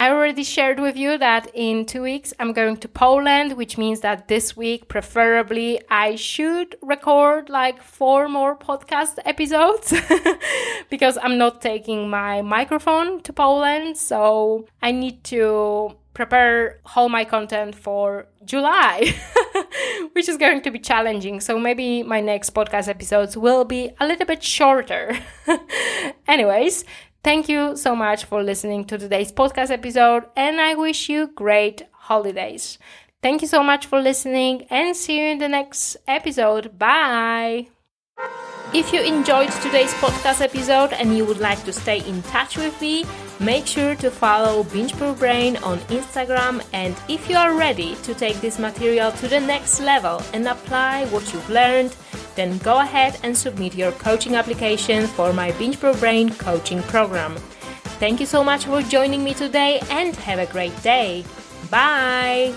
I 0.00 0.08
already 0.08 0.44
shared 0.44 0.80
with 0.80 0.96
you 0.96 1.18
that 1.18 1.50
in 1.52 1.84
two 1.84 2.00
weeks 2.00 2.32
I'm 2.40 2.54
going 2.54 2.78
to 2.78 2.88
Poland, 2.88 3.58
which 3.58 3.76
means 3.76 4.00
that 4.00 4.28
this 4.28 4.56
week, 4.56 4.88
preferably, 4.88 5.78
I 5.90 6.16
should 6.16 6.76
record 6.80 7.50
like 7.50 7.82
four 7.82 8.26
more 8.26 8.56
podcast 8.56 9.18
episodes 9.26 9.92
because 10.90 11.18
I'm 11.22 11.36
not 11.36 11.60
taking 11.60 12.08
my 12.08 12.40
microphone 12.40 13.20
to 13.24 13.32
Poland. 13.34 13.98
So 13.98 14.66
I 14.80 14.90
need 14.90 15.22
to 15.24 15.96
prepare 16.14 16.80
all 16.96 17.10
my 17.10 17.24
content 17.24 17.74
for 17.74 18.26
July, 18.44 19.14
which 20.12 20.30
is 20.30 20.38
going 20.38 20.62
to 20.62 20.70
be 20.70 20.78
challenging. 20.78 21.40
So 21.40 21.58
maybe 21.58 22.02
my 22.02 22.22
next 22.22 22.54
podcast 22.54 22.88
episodes 22.88 23.36
will 23.36 23.66
be 23.66 23.90
a 24.00 24.06
little 24.06 24.26
bit 24.26 24.42
shorter. 24.42 25.18
Anyways, 26.26 26.84
thank 27.22 27.48
you 27.48 27.76
so 27.76 27.94
much 27.94 28.24
for 28.24 28.42
listening 28.42 28.84
to 28.86 28.98
today's 28.98 29.32
podcast 29.32 29.70
episode, 29.70 30.24
and 30.36 30.60
I 30.60 30.74
wish 30.74 31.08
you 31.08 31.28
great 31.28 31.82
holidays. 31.92 32.78
Thank 33.22 33.42
you 33.42 33.48
so 33.48 33.62
much 33.62 33.86
for 33.86 34.00
listening, 34.00 34.66
and 34.70 34.96
see 34.96 35.18
you 35.18 35.26
in 35.32 35.38
the 35.38 35.48
next 35.48 35.96
episode. 36.08 36.78
Bye. 36.78 37.68
If 38.72 38.92
you 38.92 39.02
enjoyed 39.02 39.50
today's 39.62 39.92
podcast 39.94 40.40
episode 40.40 40.92
and 40.92 41.16
you 41.16 41.24
would 41.24 41.40
like 41.40 41.64
to 41.64 41.72
stay 41.72 42.06
in 42.06 42.22
touch 42.22 42.56
with 42.56 42.80
me, 42.80 43.04
make 43.40 43.66
sure 43.66 43.94
to 43.96 44.10
follow 44.10 44.62
Binge 44.64 44.96
Brain 44.96 45.56
on 45.58 45.78
Instagram. 45.88 46.62
And 46.72 46.94
if 47.08 47.28
you 47.28 47.36
are 47.36 47.54
ready 47.54 47.96
to 48.02 48.14
take 48.14 48.40
this 48.40 48.58
material 48.58 49.10
to 49.12 49.28
the 49.28 49.40
next 49.40 49.80
level 49.80 50.22
and 50.32 50.46
apply 50.46 51.06
what 51.06 51.32
you've 51.32 51.50
learned, 51.50 51.96
then 52.36 52.58
go 52.58 52.80
ahead 52.80 53.18
and 53.22 53.36
submit 53.36 53.74
your 53.74 53.92
coaching 53.92 54.36
application 54.36 55.06
for 55.06 55.32
my 55.32 55.52
Binge 55.52 55.80
Brain 55.80 56.30
coaching 56.34 56.82
program. 56.82 57.34
Thank 57.98 58.20
you 58.20 58.26
so 58.26 58.44
much 58.44 58.66
for 58.66 58.82
joining 58.82 59.24
me 59.24 59.34
today 59.34 59.80
and 59.90 60.14
have 60.16 60.38
a 60.38 60.46
great 60.46 60.80
day. 60.82 61.24
Bye! 61.70 62.54